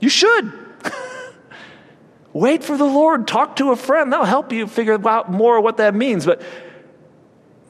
You 0.00 0.08
should. 0.08 0.52
Wait 2.32 2.64
for 2.64 2.76
the 2.76 2.84
Lord, 2.84 3.28
talk 3.28 3.56
to 3.56 3.70
a 3.70 3.76
friend. 3.76 4.12
They'll 4.12 4.24
help 4.24 4.50
you 4.52 4.66
figure 4.66 4.98
out 5.06 5.30
more 5.30 5.60
what 5.60 5.76
that 5.76 5.94
means. 5.94 6.24
But 6.24 6.42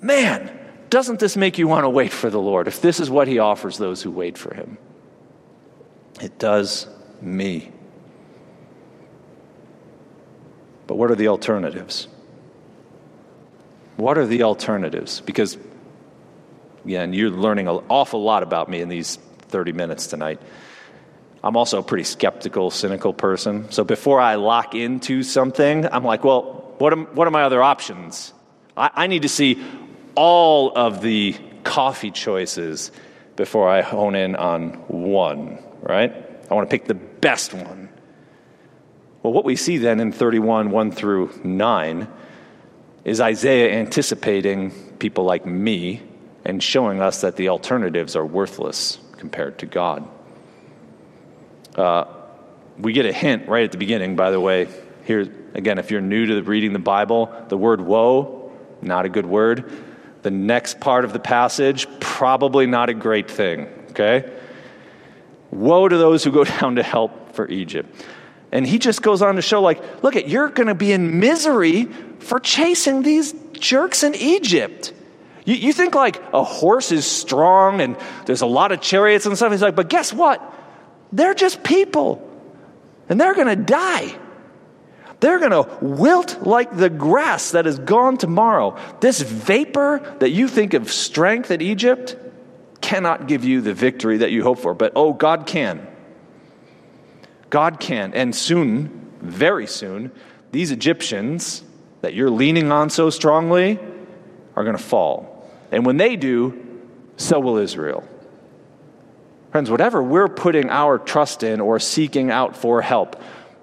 man, 0.00 0.56
doesn't 0.90 1.18
this 1.18 1.36
make 1.36 1.58
you 1.58 1.66
want 1.66 1.84
to 1.84 1.90
wait 1.90 2.12
for 2.12 2.30
the 2.30 2.40
Lord 2.40 2.68
if 2.68 2.80
this 2.80 3.00
is 3.00 3.10
what 3.10 3.26
He 3.26 3.38
offers 3.38 3.78
those 3.78 4.02
who 4.02 4.10
wait 4.10 4.38
for 4.38 4.54
Him? 4.54 4.78
It 6.20 6.38
does 6.38 6.86
me. 7.20 7.72
But 10.86 10.96
what 10.96 11.10
are 11.10 11.14
the 11.14 11.28
alternatives? 11.28 12.08
What 13.96 14.18
are 14.18 14.26
the 14.26 14.42
alternatives? 14.42 15.20
Because, 15.20 15.56
again, 16.84 17.12
you're 17.12 17.30
learning 17.30 17.68
an 17.68 17.82
awful 17.88 18.22
lot 18.22 18.42
about 18.42 18.68
me 18.68 18.80
in 18.80 18.88
these 18.88 19.16
30 19.16 19.72
minutes 19.72 20.06
tonight. 20.06 20.40
I'm 21.42 21.56
also 21.56 21.78
a 21.78 21.82
pretty 21.82 22.04
skeptical, 22.04 22.70
cynical 22.70 23.14
person. 23.14 23.70
So 23.70 23.82
before 23.84 24.20
I 24.20 24.34
lock 24.34 24.74
into 24.74 25.22
something, 25.22 25.86
I'm 25.86 26.04
like, 26.04 26.22
well, 26.22 26.74
what 26.78 26.92
are, 26.92 26.98
what 26.98 27.26
are 27.26 27.30
my 27.30 27.42
other 27.42 27.62
options? 27.62 28.32
I, 28.76 28.90
I 28.94 29.06
need 29.06 29.22
to 29.22 29.28
see 29.28 29.62
all 30.14 30.72
of 30.76 31.00
the 31.00 31.34
coffee 31.64 32.10
choices 32.10 32.90
before 33.36 33.68
I 33.68 33.80
hone 33.80 34.14
in 34.14 34.36
on 34.36 34.72
one, 34.88 35.62
right? 35.80 36.12
I 36.50 36.54
want 36.54 36.68
to 36.68 36.74
pick 36.74 36.86
the 36.86 36.94
best 36.94 37.54
one. 37.54 37.88
Well, 39.22 39.32
what 39.32 39.44
we 39.44 39.56
see 39.56 39.78
then 39.78 40.00
in 40.00 40.12
31, 40.12 40.70
1 40.70 40.92
through 40.92 41.40
9, 41.44 42.08
is 43.04 43.20
Isaiah 43.20 43.78
anticipating 43.78 44.70
people 44.98 45.24
like 45.24 45.46
me 45.46 46.02
and 46.50 46.60
showing 46.60 47.00
us 47.00 47.20
that 47.20 47.36
the 47.36 47.48
alternatives 47.48 48.16
are 48.16 48.26
worthless 48.26 48.98
compared 49.18 49.56
to 49.60 49.66
God. 49.66 50.08
Uh, 51.76 52.06
we 52.76 52.92
get 52.92 53.06
a 53.06 53.12
hint 53.12 53.48
right 53.48 53.62
at 53.62 53.70
the 53.70 53.78
beginning, 53.78 54.16
by 54.16 54.32
the 54.32 54.40
way. 54.40 54.66
Here, 55.04 55.32
again, 55.54 55.78
if 55.78 55.92
you're 55.92 56.00
new 56.00 56.26
to 56.26 56.42
reading 56.42 56.72
the 56.72 56.80
Bible, 56.80 57.32
the 57.48 57.56
word 57.56 57.80
woe, 57.80 58.50
not 58.82 59.06
a 59.06 59.08
good 59.08 59.26
word. 59.26 59.70
The 60.22 60.32
next 60.32 60.80
part 60.80 61.04
of 61.04 61.12
the 61.12 61.20
passage, 61.20 61.86
probably 62.00 62.66
not 62.66 62.88
a 62.88 62.94
great 62.94 63.30
thing, 63.30 63.68
okay? 63.90 64.28
Woe 65.52 65.86
to 65.86 65.96
those 65.96 66.24
who 66.24 66.32
go 66.32 66.42
down 66.60 66.74
to 66.74 66.82
help 66.82 67.32
for 67.32 67.48
Egypt. 67.48 67.94
And 68.50 68.66
he 68.66 68.80
just 68.80 69.02
goes 69.02 69.22
on 69.22 69.36
to 69.36 69.42
show, 69.42 69.62
like, 69.62 70.02
look 70.02 70.16
at, 70.16 70.26
you're 70.26 70.48
going 70.48 70.66
to 70.66 70.74
be 70.74 70.90
in 70.90 71.20
misery 71.20 71.84
for 72.18 72.40
chasing 72.40 73.02
these 73.02 73.34
jerks 73.52 74.02
in 74.02 74.16
Egypt. 74.16 74.94
You, 75.44 75.54
you 75.54 75.72
think 75.72 75.94
like 75.94 76.22
a 76.32 76.44
horse 76.44 76.92
is 76.92 77.06
strong 77.06 77.80
and 77.80 77.96
there's 78.26 78.42
a 78.42 78.46
lot 78.46 78.72
of 78.72 78.80
chariots 78.80 79.26
and 79.26 79.36
stuff. 79.36 79.52
He's 79.52 79.62
like, 79.62 79.76
but 79.76 79.88
guess 79.88 80.12
what? 80.12 80.42
They're 81.12 81.34
just 81.34 81.62
people 81.62 82.26
and 83.08 83.20
they're 83.20 83.34
going 83.34 83.48
to 83.48 83.56
die. 83.56 84.16
They're 85.20 85.38
going 85.38 85.50
to 85.50 85.68
wilt 85.82 86.46
like 86.46 86.74
the 86.74 86.88
grass 86.88 87.50
that 87.50 87.66
is 87.66 87.78
gone 87.78 88.16
tomorrow. 88.16 88.78
This 89.00 89.20
vapor 89.20 90.16
that 90.20 90.30
you 90.30 90.48
think 90.48 90.72
of 90.72 90.90
strength 90.90 91.50
at 91.50 91.60
Egypt 91.60 92.16
cannot 92.80 93.28
give 93.28 93.44
you 93.44 93.60
the 93.60 93.74
victory 93.74 94.18
that 94.18 94.30
you 94.30 94.42
hope 94.42 94.58
for, 94.58 94.72
but 94.72 94.92
oh, 94.96 95.12
God 95.12 95.46
can. 95.46 95.86
God 97.50 97.80
can. 97.80 98.14
And 98.14 98.34
soon, 98.34 99.12
very 99.20 99.66
soon, 99.66 100.10
these 100.52 100.70
Egyptians 100.70 101.62
that 102.00 102.14
you're 102.14 102.30
leaning 102.30 102.72
on 102.72 102.88
so 102.88 103.10
strongly 103.10 103.78
are 104.56 104.64
going 104.64 104.76
to 104.76 104.82
fall. 104.82 105.29
And 105.70 105.86
when 105.86 105.96
they 105.96 106.16
do, 106.16 106.80
so 107.16 107.38
will 107.40 107.58
Israel. 107.58 108.06
Friends, 109.52 109.70
whatever 109.70 110.02
we're 110.02 110.28
putting 110.28 110.70
our 110.70 110.98
trust 110.98 111.42
in 111.42 111.60
or 111.60 111.78
seeking 111.78 112.30
out 112.30 112.56
for 112.56 112.82
help 112.82 113.20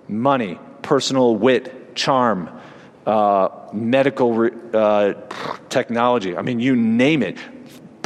money, 0.07 0.59
personal 0.81 1.35
wit, 1.35 1.95
charm, 1.95 2.49
uh, 3.05 3.49
medical 3.71 4.49
uh, 4.73 5.13
technology 5.69 6.35
I 6.35 6.41
mean, 6.41 6.59
you 6.59 6.75
name 6.75 7.23
it 7.23 7.37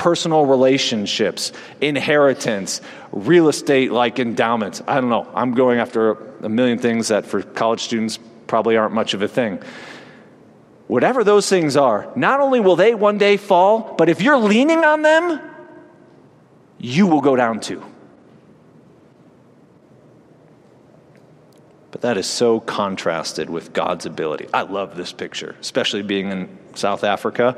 personal 0.01 0.47
relationships, 0.47 1.51
inheritance, 1.79 2.81
real 3.11 3.49
estate 3.49 3.91
like 3.91 4.17
endowments. 4.17 4.81
I 4.87 4.99
don't 4.99 5.11
know. 5.11 5.27
I'm 5.35 5.53
going 5.53 5.77
after 5.77 6.13
a 6.43 6.49
million 6.49 6.79
things 6.79 7.09
that 7.09 7.23
for 7.27 7.43
college 7.43 7.81
students 7.81 8.17
probably 8.47 8.77
aren't 8.77 8.95
much 8.95 9.13
of 9.13 9.21
a 9.21 9.27
thing. 9.27 9.61
Whatever 10.91 11.23
those 11.23 11.47
things 11.47 11.77
are, 11.77 12.11
not 12.17 12.41
only 12.41 12.59
will 12.59 12.75
they 12.75 12.93
one 12.93 13.17
day 13.17 13.37
fall, 13.37 13.95
but 13.97 14.09
if 14.09 14.21
you're 14.21 14.37
leaning 14.37 14.83
on 14.83 15.03
them, 15.03 15.39
you 16.79 17.07
will 17.07 17.21
go 17.21 17.37
down 17.37 17.61
too. 17.61 17.81
But 21.91 22.01
that 22.01 22.17
is 22.17 22.27
so 22.27 22.59
contrasted 22.59 23.49
with 23.49 23.71
God's 23.71 24.05
ability. 24.05 24.49
I 24.53 24.63
love 24.63 24.97
this 24.97 25.13
picture, 25.13 25.55
especially 25.61 26.01
being 26.01 26.29
in 26.29 26.57
South 26.75 27.05
Africa. 27.05 27.55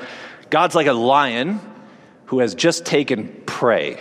God's 0.51 0.75
like 0.75 0.85
a 0.85 0.93
lion 0.93 1.59
who 2.25 2.37
has 2.37 2.53
just 2.53 2.85
taken 2.85 3.29
prey. 3.47 3.99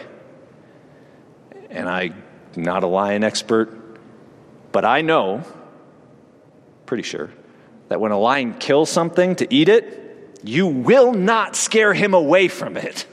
And 1.71 1.89
I'm 1.89 2.23
not 2.55 2.83
a 2.83 2.87
lion 2.87 3.25
expert, 3.25 3.99
but 4.73 4.85
I 4.85 5.01
know, 5.01 5.43
pretty 6.85 7.05
sure, 7.05 7.31
that 7.93 8.01
when 8.01 8.11
a 8.11 8.19
lion 8.19 8.55
kills 8.55 8.89
something 8.89 9.37
to 9.37 9.55
eat 9.55 9.69
it, 9.69 10.41
you 10.43 10.67
will 10.67 11.13
not 11.13 11.55
scare 11.55 11.93
him 11.93 12.15
away 12.15 12.49
from 12.49 12.79
it. 12.79 13.07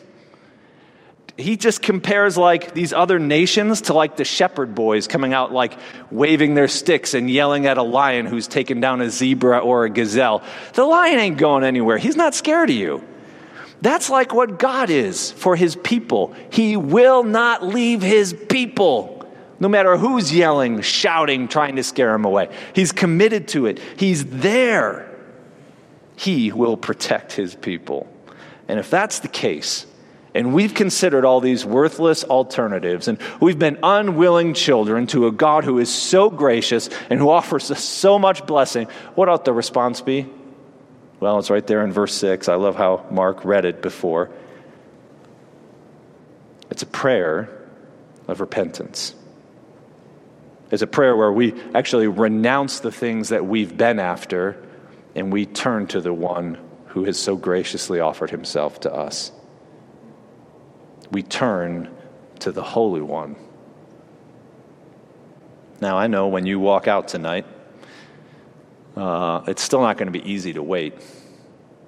He 1.36 1.58
just 1.58 1.82
compares 1.82 2.38
like 2.38 2.74
these 2.74 2.94
other 2.94 3.20
nations 3.20 3.82
to 3.82 3.94
like 3.94 4.16
the 4.16 4.24
shepherd 4.24 4.76
boys 4.76 5.06
coming 5.06 5.34
out 5.34 5.52
like 5.52 5.78
waving 6.12 6.54
their 6.54 6.70
sticks 6.70 7.14
and 7.14 7.30
yelling 7.30 7.66
at 7.66 7.78
a 7.78 7.84
lion 7.84 8.26
who's 8.26 8.48
taken 8.48 8.80
down 8.80 9.02
a 9.02 9.10
zebra 9.10 9.60
or 9.60 9.84
a 9.84 9.90
gazelle. 9.90 10.44
The 10.76 10.86
lion 10.86 11.20
ain't 11.20 11.38
going 11.38 11.66
anywhere. 11.66 11.98
He's 11.98 12.16
not 12.16 12.34
scared 12.34 12.70
of 12.70 12.78
you. 12.78 13.04
That's 13.82 14.10
like 14.10 14.34
what 14.34 14.60
God 14.60 14.90
is 14.90 15.32
for 15.32 15.58
his 15.58 15.76
people. 15.76 16.34
He 16.52 16.78
will 16.78 17.24
not 17.24 17.66
leave 17.66 18.02
his 18.02 18.34
people. 18.34 19.19
No 19.60 19.68
matter 19.68 19.98
who's 19.98 20.34
yelling, 20.34 20.82
shouting, 20.82 21.48
trying 21.48 21.76
to 21.76 21.84
scare 21.84 22.14
him 22.14 22.26
away, 22.26 22.50
he's 22.74 22.92
committed 22.92 23.48
to 23.50 23.66
it. 23.66 23.80
He's 23.98 24.26
there. 24.26 25.06
He 26.16 26.52
will 26.52 26.78
protect 26.78 27.34
his 27.34 27.56
people. 27.56 28.08
And 28.68 28.80
if 28.80 28.90
that's 28.90 29.20
the 29.20 29.28
case, 29.28 29.86
and 30.34 30.54
we've 30.54 30.74
considered 30.74 31.26
all 31.26 31.42
these 31.42 31.66
worthless 31.66 32.24
alternatives, 32.24 33.08
and 33.08 33.18
we've 33.42 33.60
been 33.60 33.80
unwilling 33.82 34.54
children 34.54 35.08
to 35.08 35.28
a 35.28 35.32
God 35.32 35.64
who 35.64 35.80
is 35.80 35.92
so 35.92 36.30
gracious 36.30 36.90
and 37.10 37.20
who 37.20 37.30
offers 37.30 37.72
us 37.72 37.84
so 37.84 38.20
much 38.20 38.46
blessing, 38.46 38.88
what 39.16 39.28
ought 39.28 39.44
the 39.44 39.54
response 39.54 40.02
be? 40.02 40.28
Well, 41.20 41.40
it's 41.40 41.50
right 41.50 41.66
there 41.66 41.84
in 41.84 41.92
verse 41.92 42.14
6. 42.14 42.48
I 42.48 42.56
love 42.56 42.76
how 42.76 43.06
Mark 43.12 43.44
read 43.44 43.66
it 43.66 43.82
before. 43.82 44.30
It's 46.70 46.84
a 46.84 46.86
prayer 46.86 47.50
of 48.28 48.40
repentance. 48.40 49.16
Is 50.72 50.82
a 50.82 50.88
prayer 50.88 51.16
where 51.16 51.32
we 51.32 51.54
actually 51.74 52.08
renounce 52.08 52.80
the 52.80 52.92
things 52.92 53.30
that 53.30 53.46
we've 53.46 53.76
been 53.76 54.00
after 54.00 54.62
and 55.16 55.34
we 55.34 55.46
turn 55.46 55.88
to 55.88 56.02
the 56.02 56.14
one 56.14 56.58
who 56.88 57.06
has 57.06 57.20
so 57.20 57.36
graciously 57.36 58.00
offered 58.00 58.30
himself 58.30 58.80
to 58.82 58.94
us. 58.94 59.32
We 61.12 61.24
turn 61.24 61.90
to 62.40 62.52
the 62.52 62.64
Holy 62.64 63.02
One. 63.02 63.36
Now, 65.82 65.98
I 65.98 66.08
know 66.08 66.28
when 66.28 66.46
you 66.46 66.60
walk 66.60 66.88
out 66.88 67.08
tonight, 67.08 67.46
uh, 68.96 69.44
it's 69.48 69.62
still 69.62 69.82
not 69.82 69.98
going 69.98 70.12
to 70.12 70.20
be 70.20 70.30
easy 70.30 70.54
to 70.54 70.64
wait. 70.64 70.94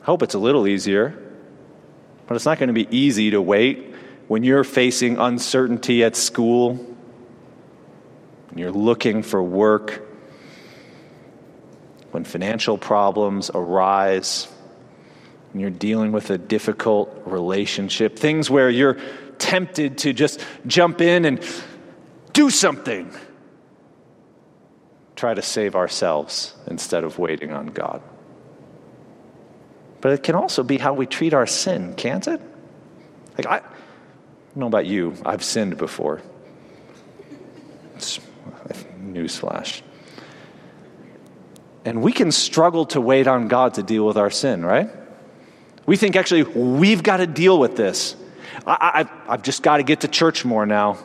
I 0.02 0.06
hope 0.06 0.24
it's 0.24 0.34
a 0.34 0.40
little 0.40 0.68
easier, 0.68 1.18
but 2.26 2.36
it's 2.36 2.46
not 2.46 2.58
going 2.58 2.68
to 2.68 2.74
be 2.74 2.88
easy 2.96 3.32
to 3.32 3.42
wait 3.42 3.94
when 4.28 4.44
you're 4.44 4.64
facing 4.64 5.18
uncertainty 5.18 6.04
at 6.04 6.16
school, 6.16 6.91
when 8.52 8.60
you're 8.60 8.72
looking 8.72 9.24
for 9.24 9.42
work, 9.42 10.08
when 12.12 12.26
financial 12.26 12.78
problems 12.78 13.50
arise, 13.54 14.48
when 15.52 15.62
you're 15.62 15.70
dealing 15.70 16.12
with 16.12 16.30
a 16.30 16.38
difficult 16.38 17.24
relationship, 17.26 18.20
things 18.20 18.50
where 18.50 18.70
you're 18.70 18.98
tempted 19.38 19.98
to 20.00 20.14
just 20.14 20.46
jump 20.68 21.02
in 21.02 21.26
and 21.26 21.44
do 22.34 22.50
something 22.50 23.12
try 25.22 25.34
to 25.36 25.42
save 25.42 25.76
ourselves 25.76 26.56
instead 26.66 27.04
of 27.04 27.20
waiting 27.20 27.54
on 27.54 27.68
God. 27.68 28.02
But 30.02 30.14
it 30.14 30.24
can 30.24 30.34
also 30.34 30.64
be 30.64 30.80
how 30.80 30.94
we 30.94 31.06
treat 31.06 31.36
our 31.36 31.46
sin, 31.46 31.94
can't 31.94 32.28
it? 32.28 32.42
Like, 33.38 33.46
I, 33.46 33.58
I 33.58 33.60
don't 33.60 34.58
know 34.58 34.66
about 34.66 34.88
you, 34.88 35.14
I've 35.24 35.44
sinned 35.44 35.78
before. 35.78 36.24
Newsflash. 39.14 39.82
And 41.84 42.02
we 42.02 42.12
can 42.12 42.32
struggle 42.32 42.86
to 42.88 43.02
wait 43.02 43.28
on 43.28 43.48
God 43.48 43.76
to 43.76 43.84
deal 43.84 44.06
with 44.06 44.18
our 44.18 44.30
sin, 44.30 44.64
right? 44.64 44.90
We 45.86 45.98
think 45.98 46.16
actually 46.16 46.44
we've 46.44 47.02
got 47.02 47.18
to 47.18 47.28
deal 47.28 47.60
with 47.60 47.76
this. 47.76 48.16
I, 48.68 49.08
have 49.28 49.42
just 49.44 49.64
got 49.64 49.78
to 49.78 49.84
get 49.84 50.02
to 50.02 50.08
church 50.08 50.46
more 50.46 50.66
now. 50.66 51.00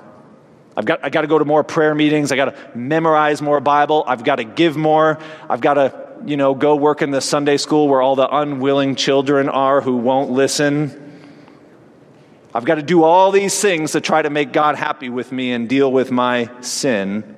I've 0.77 0.85
got, 0.85 1.03
I 1.03 1.09
got 1.09 1.23
to 1.23 1.27
go 1.27 1.39
to 1.39 1.45
more 1.45 1.65
prayer 1.65 1.95
meetings. 1.95 2.31
I've 2.31 2.37
got 2.37 2.55
to 2.55 2.79
memorize 2.79 3.41
more 3.41 3.61
Bible. 3.61 4.05
I've 4.07 4.25
got 4.25 4.37
to 4.37 4.45
give 4.45 4.77
more. 4.77 5.19
I've 5.49 5.63
got 5.63 5.75
to, 5.75 6.07
you 6.27 6.37
know, 6.37 6.55
go 6.55 6.77
work 6.77 7.01
in 7.01 7.11
the 7.11 7.23
Sunday 7.23 7.57
school 7.57 7.89
where 7.89 8.03
all 8.03 8.15
the 8.15 8.29
unwilling 8.29 8.95
children 8.95 9.49
are 9.49 9.81
who 9.81 9.97
won't 9.97 10.31
listen. 10.31 11.03
I've 12.53 12.65
got 12.65 12.75
to 12.75 12.83
do 12.83 13.05
all 13.05 13.33
these 13.33 13.59
things 13.59 13.93
to 13.93 14.01
try 14.01 14.21
to 14.21 14.31
make 14.31 14.53
God 14.53 14.77
happy 14.77 15.09
with 15.09 15.33
me 15.33 15.53
and 15.53 15.69
deal 15.69 15.91
with 15.91 16.11
my 16.11 16.51
sin. 16.61 17.36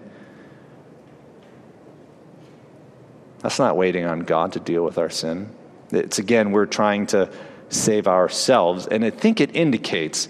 That's 3.40 3.58
not 3.58 3.76
waiting 3.76 4.04
on 4.04 4.20
God 4.20 4.52
to 4.52 4.60
deal 4.60 4.84
with 4.84 4.98
our 4.98 5.10
sin. 5.10 5.50
It's 5.90 6.18
again, 6.18 6.50
we're 6.50 6.66
trying 6.66 7.06
to 7.08 7.30
save 7.68 8.08
ourselves. 8.08 8.86
And 8.86 9.04
I 9.04 9.10
think 9.10 9.40
it 9.40 9.54
indicates 9.54 10.28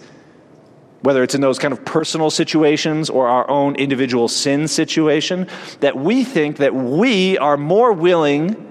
whether 1.01 1.23
it's 1.23 1.35
in 1.35 1.40
those 1.40 1.59
kind 1.59 1.73
of 1.73 1.85
personal 1.85 2.31
situations 2.31 3.09
or 3.09 3.29
our 3.29 3.49
own 3.49 3.77
individual 3.77 4.29
sin 4.29 4.66
situation, 4.66 5.47
that 5.81 5.97
we 5.97 6.25
think 6.25 6.57
that 6.57 6.75
we 6.75 7.38
are 7.38 7.57
more 7.57 7.92
willing 7.92 8.64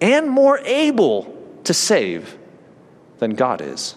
and 0.00 0.28
more 0.28 0.58
able 0.64 1.32
to 1.64 1.72
save 1.72 2.36
than 3.18 3.30
God 3.36 3.60
is. 3.60 3.94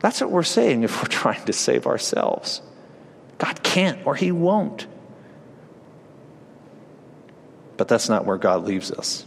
That's 0.00 0.20
what 0.20 0.30
we're 0.30 0.42
saying 0.42 0.82
if 0.82 1.02
we're 1.02 1.08
trying 1.08 1.44
to 1.46 1.52
save 1.52 1.86
ourselves. 1.86 2.60
God 3.38 3.62
can't 3.62 4.06
or 4.06 4.14
He 4.14 4.30
won't. 4.30 4.86
But 7.76 7.88
that's 7.88 8.08
not 8.08 8.24
where 8.24 8.38
God 8.38 8.64
leaves 8.64 8.90
us. 8.90 9.24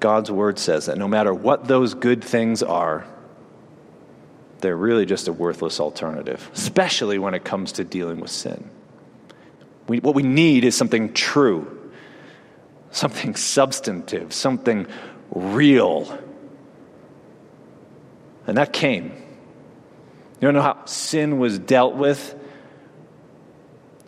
God's 0.00 0.30
word 0.30 0.58
says 0.58 0.86
that 0.86 0.98
no 0.98 1.08
matter 1.08 1.34
what 1.34 1.66
those 1.66 1.94
good 1.94 2.22
things 2.22 2.62
are, 2.62 3.04
they're 4.60 4.76
really 4.76 5.06
just 5.06 5.28
a 5.28 5.32
worthless 5.32 5.80
alternative, 5.80 6.50
especially 6.52 7.18
when 7.18 7.34
it 7.34 7.44
comes 7.44 7.72
to 7.72 7.84
dealing 7.84 8.20
with 8.20 8.30
sin. 8.30 8.70
We, 9.86 10.00
what 10.00 10.14
we 10.14 10.22
need 10.22 10.64
is 10.64 10.76
something 10.76 11.12
true, 11.14 11.90
something 12.90 13.34
substantive, 13.34 14.32
something 14.32 14.86
real. 15.30 16.18
And 18.46 18.56
that 18.56 18.72
came. 18.72 19.04
You 19.06 20.40
don't 20.42 20.54
know 20.54 20.62
how 20.62 20.84
sin 20.84 21.38
was 21.38 21.58
dealt 21.58 21.94
with? 21.94 22.34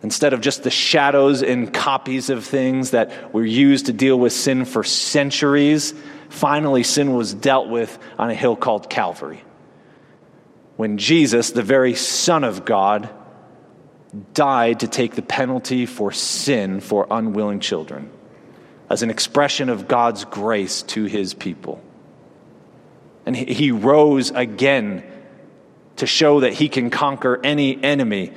Instead 0.03 0.33
of 0.33 0.41
just 0.41 0.63
the 0.63 0.71
shadows 0.71 1.43
and 1.43 1.73
copies 1.73 2.29
of 2.29 2.43
things 2.43 2.91
that 2.91 3.33
were 3.33 3.45
used 3.45 3.85
to 3.85 3.93
deal 3.93 4.19
with 4.19 4.33
sin 4.33 4.65
for 4.65 4.83
centuries, 4.83 5.93
finally 6.29 6.83
sin 6.83 7.13
was 7.13 7.33
dealt 7.33 7.69
with 7.69 7.99
on 8.17 8.29
a 8.29 8.35
hill 8.35 8.55
called 8.55 8.89
Calvary 8.89 9.43
when 10.81 10.97
Jesus, 10.97 11.51
the 11.51 11.61
very 11.61 11.93
Son 11.93 12.43
of 12.43 12.65
God, 12.65 13.07
died 14.33 14.79
to 14.79 14.87
take 14.87 15.13
the 15.13 15.21
penalty 15.21 15.85
for 15.85 16.11
sin 16.11 16.79
for 16.79 17.05
unwilling 17.11 17.59
children 17.59 18.09
as 18.89 19.03
an 19.03 19.11
expression 19.11 19.69
of 19.69 19.87
God's 19.87 20.25
grace 20.25 20.81
to 20.81 21.03
his 21.03 21.35
people. 21.35 21.83
And 23.27 23.35
he 23.35 23.69
rose 23.69 24.31
again 24.31 25.03
to 25.97 26.07
show 26.07 26.39
that 26.39 26.53
he 26.53 26.67
can 26.67 26.89
conquer 26.89 27.39
any 27.43 27.81
enemy. 27.83 28.33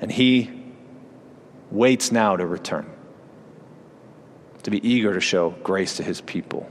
And 0.00 0.10
he 0.10 0.50
waits 1.70 2.12
now 2.12 2.36
to 2.36 2.46
return, 2.46 2.90
to 4.62 4.70
be 4.70 4.86
eager 4.88 5.14
to 5.14 5.20
show 5.20 5.50
grace 5.62 5.96
to 5.96 6.02
his 6.02 6.20
people. 6.20 6.70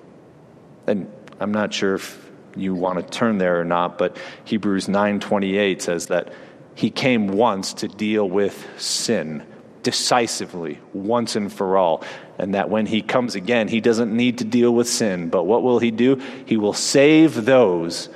And 0.88 1.12
I'm 1.40 1.52
not 1.52 1.74
sure 1.74 1.96
if 1.96 2.32
you 2.56 2.74
want 2.74 3.00
to 3.00 3.04
turn 3.04 3.38
there 3.38 3.60
or 3.60 3.66
not, 3.66 3.98
but 3.98 4.18
Hebrews 4.46 4.88
9:28 4.88 5.82
says 5.82 6.08
that 6.08 6.32
he 6.76 6.90
came 6.90 7.28
once 7.28 7.74
to 7.76 7.88
deal 7.88 8.28
with 8.28 8.66
sin 8.78 9.44
decisively 9.84 10.80
once 10.94 11.36
and 11.36 11.52
for 11.52 11.78
all. 11.78 12.04
And 12.38 12.56
that 12.56 12.70
when 12.70 12.86
he 12.86 13.02
comes 13.02 13.36
again 13.36 13.68
he 13.68 13.82
doesn't 13.82 14.16
need 14.16 14.40
to 14.40 14.46
deal 14.46 14.74
with 14.74 14.88
sin 14.88 15.30
but 15.30 15.44
what 15.44 15.64
will 15.64 15.80
he 15.80 15.92
do? 15.92 16.22
He 16.46 16.58
will 16.58 16.74
save 16.74 17.46
those 17.46 18.10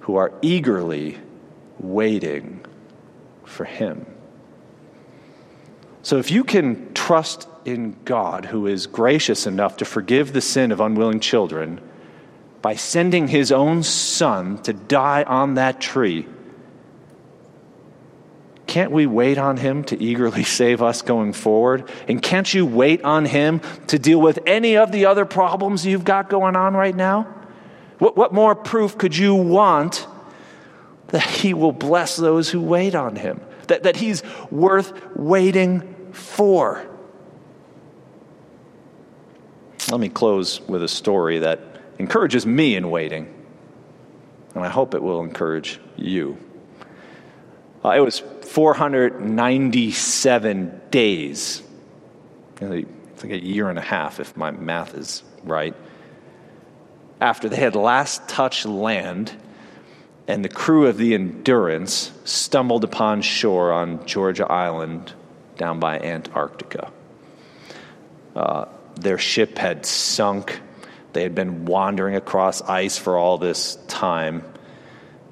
who 0.00 0.16
are 0.16 0.32
eagerly 0.42 1.18
waiting 1.78 2.64
for 3.44 3.64
him 3.64 4.11
so 6.02 6.18
if 6.18 6.30
you 6.30 6.44
can 6.44 6.92
trust 6.94 7.48
in 7.64 7.96
God 8.04 8.44
who 8.46 8.66
is 8.66 8.86
gracious 8.86 9.46
enough 9.46 9.76
to 9.78 9.84
forgive 9.84 10.32
the 10.32 10.40
sin 10.40 10.72
of 10.72 10.80
unwilling 10.80 11.20
children 11.20 11.80
by 12.60 12.74
sending 12.74 13.28
his 13.28 13.52
own 13.52 13.82
son 13.82 14.60
to 14.62 14.72
die 14.72 15.22
on 15.22 15.54
that 15.54 15.80
tree, 15.80 16.26
can't 18.66 18.90
we 18.90 19.06
wait 19.06 19.38
on 19.38 19.58
him 19.58 19.84
to 19.84 20.02
eagerly 20.02 20.44
save 20.60 20.82
us 20.82 21.02
going 21.02 21.32
forward? 21.34 21.88
And 22.08 22.22
can't 22.22 22.52
you 22.52 22.66
wait 22.66 23.04
on 23.04 23.24
him 23.24 23.60
to 23.88 23.98
deal 23.98 24.20
with 24.20 24.38
any 24.46 24.76
of 24.76 24.92
the 24.92 25.06
other 25.06 25.24
problems 25.24 25.86
you've 25.86 26.04
got 26.04 26.28
going 26.28 26.56
on 26.56 26.74
right 26.74 26.96
now? 26.96 27.22
What, 27.98 28.16
what 28.16 28.32
more 28.32 28.54
proof 28.54 28.98
could 28.98 29.16
you 29.16 29.34
want 29.34 30.06
that 31.08 31.22
he 31.22 31.54
will 31.54 31.72
bless 31.72 32.16
those 32.16 32.48
who 32.48 32.60
wait 32.60 32.94
on 32.94 33.14
him? 33.14 33.40
That, 33.68 33.84
that 33.84 33.96
he's 33.96 34.22
worth 34.50 34.92
waiting 35.14 35.91
for? 36.12 36.86
Let 39.90 40.00
me 40.00 40.08
close 40.08 40.60
with 40.60 40.82
a 40.82 40.88
story 40.88 41.40
that 41.40 41.60
encourages 41.98 42.46
me 42.46 42.76
in 42.76 42.90
waiting, 42.90 43.34
and 44.54 44.64
I 44.64 44.68
hope 44.68 44.94
it 44.94 45.02
will 45.02 45.22
encourage 45.22 45.78
you. 45.96 46.38
Uh, 47.84 47.90
it 47.90 48.00
was 48.00 48.20
497 48.20 50.80
days. 50.90 51.62
It's 52.60 53.22
like 53.22 53.32
a 53.32 53.44
year 53.44 53.68
and 53.68 53.78
a 53.78 53.82
half, 53.82 54.20
if 54.20 54.36
my 54.36 54.52
math 54.52 54.94
is 54.94 55.24
right. 55.42 55.74
After 57.20 57.48
they 57.48 57.56
had 57.56 57.74
last 57.74 58.28
touched 58.28 58.66
land, 58.66 59.36
and 60.28 60.44
the 60.44 60.48
crew 60.48 60.86
of 60.86 60.96
the 60.96 61.14
Endurance 61.14 62.12
stumbled 62.24 62.84
upon 62.84 63.22
shore 63.22 63.72
on 63.72 64.06
Georgia 64.06 64.46
Island 64.46 65.12
down 65.62 65.78
by 65.78 65.98
Antarctica. 66.00 66.90
Uh, 68.34 68.64
their 68.96 69.18
ship 69.18 69.58
had 69.58 69.86
sunk 69.86 70.60
they 71.12 71.22
had 71.22 71.34
been 71.34 71.64
wandering 71.66 72.16
across 72.16 72.62
ice 72.62 72.96
for 72.96 73.18
all 73.18 73.38
this 73.38 73.76
time, 73.86 74.42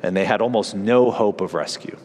and 0.03 0.17
they 0.17 0.25
had 0.25 0.43
almost 0.43 0.75
no 0.75 1.11
hope 1.11 1.41
of 1.41 1.55
rescue. 1.55 1.97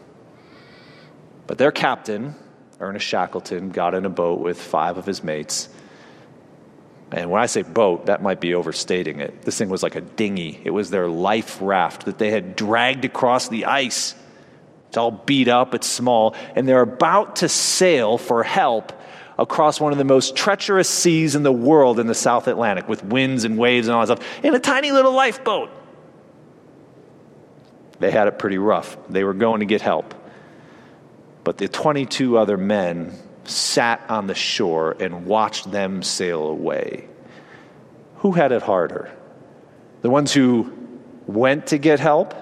But 1.46 1.58
their 1.58 1.72
captain, 1.72 2.34
Ernest 2.80 3.06
Shackleton, 3.06 3.70
got 3.70 3.94
in 3.94 4.04
a 4.04 4.10
boat 4.10 4.40
with 4.40 4.60
five 4.60 4.96
of 4.98 5.06
his 5.06 5.22
mates. 5.22 5.68
And 7.12 7.30
when 7.30 7.40
I 7.40 7.46
say 7.46 7.62
boat, 7.62 8.06
that 8.06 8.22
might 8.22 8.40
be 8.40 8.54
overstating 8.54 9.20
it. 9.20 9.42
This 9.42 9.56
thing 9.56 9.68
was 9.68 9.82
like 9.82 9.94
a 9.94 10.00
dinghy. 10.00 10.60
It 10.64 10.70
was 10.70 10.90
their 10.90 11.08
life 11.08 11.58
raft 11.60 12.06
that 12.06 12.18
they 12.18 12.30
had 12.30 12.56
dragged 12.56 13.04
across 13.04 13.48
the 13.48 13.66
ice 13.66 14.14
It's 14.88 14.96
all 14.96 15.10
beat 15.10 15.48
up, 15.48 15.74
it's 15.74 15.86
small, 15.86 16.34
and 16.54 16.66
they're 16.68 16.82
about 16.82 17.36
to 17.36 17.48
sail 17.48 18.18
for 18.18 18.42
help 18.42 18.92
across 19.38 19.80
one 19.80 19.92
of 19.92 19.98
the 19.98 20.04
most 20.04 20.36
treacherous 20.36 20.88
seas 20.88 21.34
in 21.34 21.42
the 21.42 21.52
world 21.52 21.98
in 22.00 22.06
the 22.06 22.14
South 22.14 22.48
Atlantic 22.48 22.88
with 22.88 23.04
winds 23.04 23.44
and 23.44 23.58
waves 23.58 23.88
and 23.88 23.94
all 23.94 24.06
that 24.06 24.18
stuff 24.18 24.44
in 24.44 24.54
a 24.54 24.58
tiny 24.58 24.92
little 24.92 25.12
lifeboat. 25.12 25.70
They 27.98 28.10
had 28.10 28.28
it 28.28 28.38
pretty 28.38 28.58
rough. 28.58 28.96
They 29.08 29.24
were 29.24 29.34
going 29.34 29.60
to 29.60 29.66
get 29.66 29.82
help. 29.82 30.14
But 31.44 31.58
the 31.58 31.68
22 31.68 32.36
other 32.38 32.56
men 32.56 33.12
sat 33.44 34.02
on 34.08 34.26
the 34.26 34.34
shore 34.34 34.96
and 34.98 35.26
watched 35.26 35.70
them 35.70 36.02
sail 36.02 36.46
away. 36.46 37.08
Who 38.16 38.32
had 38.32 38.52
it 38.52 38.62
harder? 38.62 39.10
The 40.02 40.10
ones 40.10 40.32
who 40.32 40.72
went 41.26 41.68
to 41.68 41.78
get 41.78 42.00
help, 42.00 42.34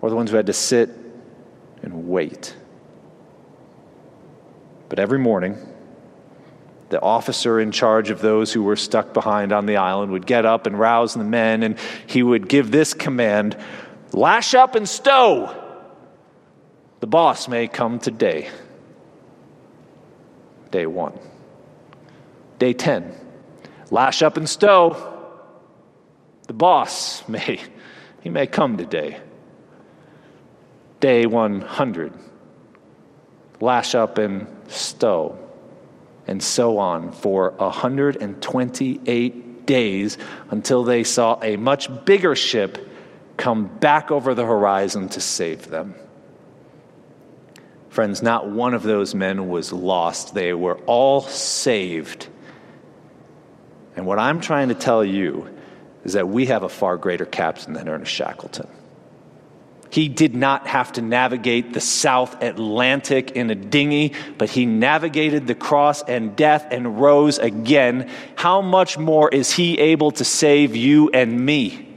or 0.00 0.10
the 0.10 0.16
ones 0.16 0.30
who 0.30 0.36
had 0.36 0.46
to 0.46 0.52
sit 0.52 0.90
and 1.82 2.08
wait? 2.08 2.56
But 4.88 4.98
every 4.98 5.18
morning, 5.18 5.56
the 6.90 7.00
officer 7.00 7.60
in 7.60 7.70
charge 7.70 8.10
of 8.10 8.20
those 8.20 8.52
who 8.52 8.62
were 8.62 8.76
stuck 8.76 9.14
behind 9.14 9.52
on 9.52 9.66
the 9.66 9.76
island 9.76 10.12
would 10.12 10.26
get 10.26 10.44
up 10.44 10.66
and 10.66 10.78
rouse 10.78 11.14
the 11.14 11.24
men, 11.24 11.62
and 11.62 11.78
he 12.06 12.22
would 12.22 12.48
give 12.48 12.70
this 12.70 12.94
command 12.94 13.56
Lash 14.12 14.54
up 14.54 14.74
and 14.74 14.88
stow. 14.88 15.56
The 16.98 17.06
boss 17.06 17.48
may 17.48 17.68
come 17.68 18.00
today. 18.00 18.50
Day 20.70 20.86
one. 20.86 21.18
Day 22.58 22.72
10. 22.72 23.14
Lash 23.90 24.22
up 24.22 24.36
and 24.36 24.48
stow. 24.48 25.06
The 26.46 26.52
boss 26.52 27.26
may, 27.28 27.60
he 28.22 28.28
may 28.28 28.46
come 28.46 28.76
today. 28.76 29.20
Day 31.00 31.26
100. 31.26 32.12
Lash 33.60 33.94
up 33.94 34.18
and 34.18 34.46
stow. 34.68 35.38
And 36.26 36.42
so 36.42 36.78
on 36.78 37.12
for 37.12 37.50
128 37.52 39.66
days 39.66 40.18
until 40.50 40.84
they 40.84 41.04
saw 41.04 41.38
a 41.42 41.56
much 41.56 42.04
bigger 42.04 42.36
ship 42.36 42.88
come 43.36 43.66
back 43.66 44.10
over 44.10 44.34
the 44.34 44.44
horizon 44.44 45.08
to 45.08 45.20
save 45.20 45.68
them. 45.68 45.94
Friends, 47.88 48.22
not 48.22 48.48
one 48.48 48.74
of 48.74 48.82
those 48.82 49.14
men 49.14 49.48
was 49.48 49.72
lost. 49.72 50.34
They 50.34 50.52
were 50.52 50.76
all 50.86 51.22
saved. 51.22 52.28
And 53.96 54.06
what 54.06 54.18
I'm 54.18 54.40
trying 54.40 54.68
to 54.68 54.74
tell 54.74 55.04
you 55.04 55.48
is 56.04 56.12
that 56.12 56.28
we 56.28 56.46
have 56.46 56.62
a 56.62 56.68
far 56.68 56.96
greater 56.96 57.24
captain 57.24 57.72
than 57.72 57.88
Ernest 57.88 58.12
Shackleton. 58.12 58.68
He 59.90 60.08
did 60.08 60.36
not 60.36 60.68
have 60.68 60.92
to 60.92 61.02
navigate 61.02 61.72
the 61.72 61.80
South 61.80 62.40
Atlantic 62.42 63.32
in 63.32 63.50
a 63.50 63.56
dinghy, 63.56 64.14
but 64.38 64.48
he 64.48 64.64
navigated 64.64 65.48
the 65.48 65.54
cross 65.56 66.02
and 66.02 66.36
death 66.36 66.68
and 66.70 67.00
rose 67.00 67.38
again. 67.38 68.08
How 68.36 68.62
much 68.62 68.98
more 68.98 69.28
is 69.28 69.50
he 69.50 69.78
able 69.78 70.12
to 70.12 70.24
save 70.24 70.76
you 70.76 71.10
and 71.10 71.44
me? 71.44 71.88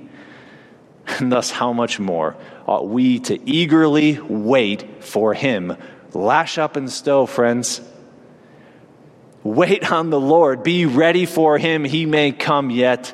And 1.20 1.32
thus, 1.32 1.52
how 1.52 1.72
much 1.72 2.00
more 2.00 2.36
ought 2.66 2.88
we 2.88 3.20
to 3.20 3.40
eagerly 3.48 4.20
wait 4.20 5.04
for 5.04 5.36
him? 5.36 5.78
Lash 6.14 6.58
up 6.58 6.76
and 6.76 6.92
stow, 6.92 7.28
friends. 7.28 7.80
Wait 9.44 9.92
on 9.92 10.10
the 10.10 10.20
Lord. 10.20 10.64
Be 10.64 10.86
ready 10.86 11.26
for 11.26 11.58
him. 11.58 11.84
He 11.84 12.06
may 12.06 12.32
come 12.32 12.70
yet 12.70 13.14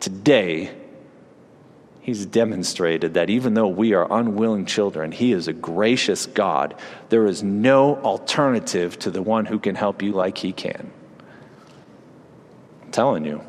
today. 0.00 0.74
He's 2.08 2.24
demonstrated 2.24 3.12
that 3.12 3.28
even 3.28 3.52
though 3.52 3.68
we 3.68 3.92
are 3.92 4.10
unwilling 4.10 4.64
children, 4.64 5.12
He 5.12 5.32
is 5.32 5.46
a 5.46 5.52
gracious 5.52 6.24
God. 6.24 6.74
There 7.10 7.26
is 7.26 7.42
no 7.42 7.96
alternative 7.96 8.98
to 9.00 9.10
the 9.10 9.20
one 9.20 9.44
who 9.44 9.58
can 9.58 9.74
help 9.74 10.00
you 10.00 10.12
like 10.12 10.38
He 10.38 10.54
can. 10.54 10.90
I'm 12.82 12.90
telling 12.92 13.26
you, 13.26 13.44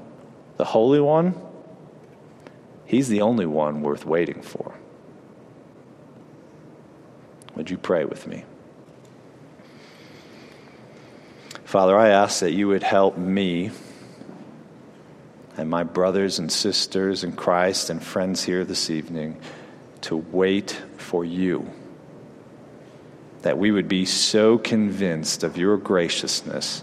the 0.57 0.65
Holy 0.65 0.99
One, 0.99 1.35
He's 2.83 3.07
the 3.07 3.21
only 3.21 3.45
one 3.45 3.81
worth 3.81 4.05
waiting 4.05 4.41
for. 4.41 4.73
Would 7.55 7.69
you 7.69 7.77
pray 7.77 8.03
with 8.03 8.27
me? 8.27 8.43
Father, 11.63 11.97
I 11.97 12.09
ask 12.09 12.41
that 12.41 12.51
you 12.51 12.67
would 12.67 12.83
help 12.83 13.17
me 13.17 13.71
and 15.59 15.69
my 15.69 15.83
brothers 15.83 16.39
and 16.39 16.49
sisters 16.49 17.25
in 17.25 17.33
Christ 17.33 17.89
and 17.89 18.01
friends 18.01 18.41
here 18.41 18.63
this 18.63 18.89
evening 18.89 19.41
to 19.99 20.15
wait 20.15 20.81
for 20.95 21.25
you. 21.25 21.69
That 23.41 23.57
we 23.57 23.69
would 23.69 23.89
be 23.89 24.05
so 24.05 24.57
convinced 24.57 25.43
of 25.43 25.57
your 25.57 25.75
graciousness, 25.75 26.81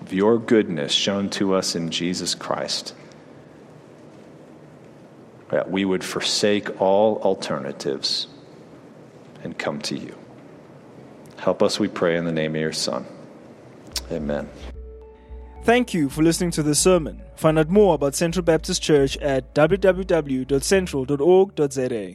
of 0.00 0.12
your 0.12 0.38
goodness 0.38 0.92
shown 0.92 1.28
to 1.30 1.54
us 1.54 1.74
in 1.74 1.90
Jesus 1.90 2.36
Christ, 2.36 2.94
that 5.50 5.68
we 5.68 5.84
would 5.84 6.04
forsake 6.04 6.80
all 6.80 7.16
alternatives 7.22 8.28
and 9.42 9.58
come 9.58 9.80
to 9.80 9.98
you. 9.98 10.16
Help 11.38 11.64
us, 11.64 11.80
we 11.80 11.88
pray, 11.88 12.16
in 12.16 12.24
the 12.26 12.32
name 12.32 12.54
of 12.54 12.60
your 12.60 12.72
Son. 12.72 13.04
Amen. 14.12 14.48
Thank 15.64 15.94
you 15.94 16.08
for 16.08 16.24
listening 16.24 16.50
to 16.52 16.62
this 16.64 16.80
sermon. 16.80 17.22
Find 17.36 17.56
out 17.56 17.68
more 17.68 17.94
about 17.94 18.16
Central 18.16 18.42
Baptist 18.42 18.82
Church 18.82 19.16
at 19.18 19.54
www.central.org.za. 19.54 22.10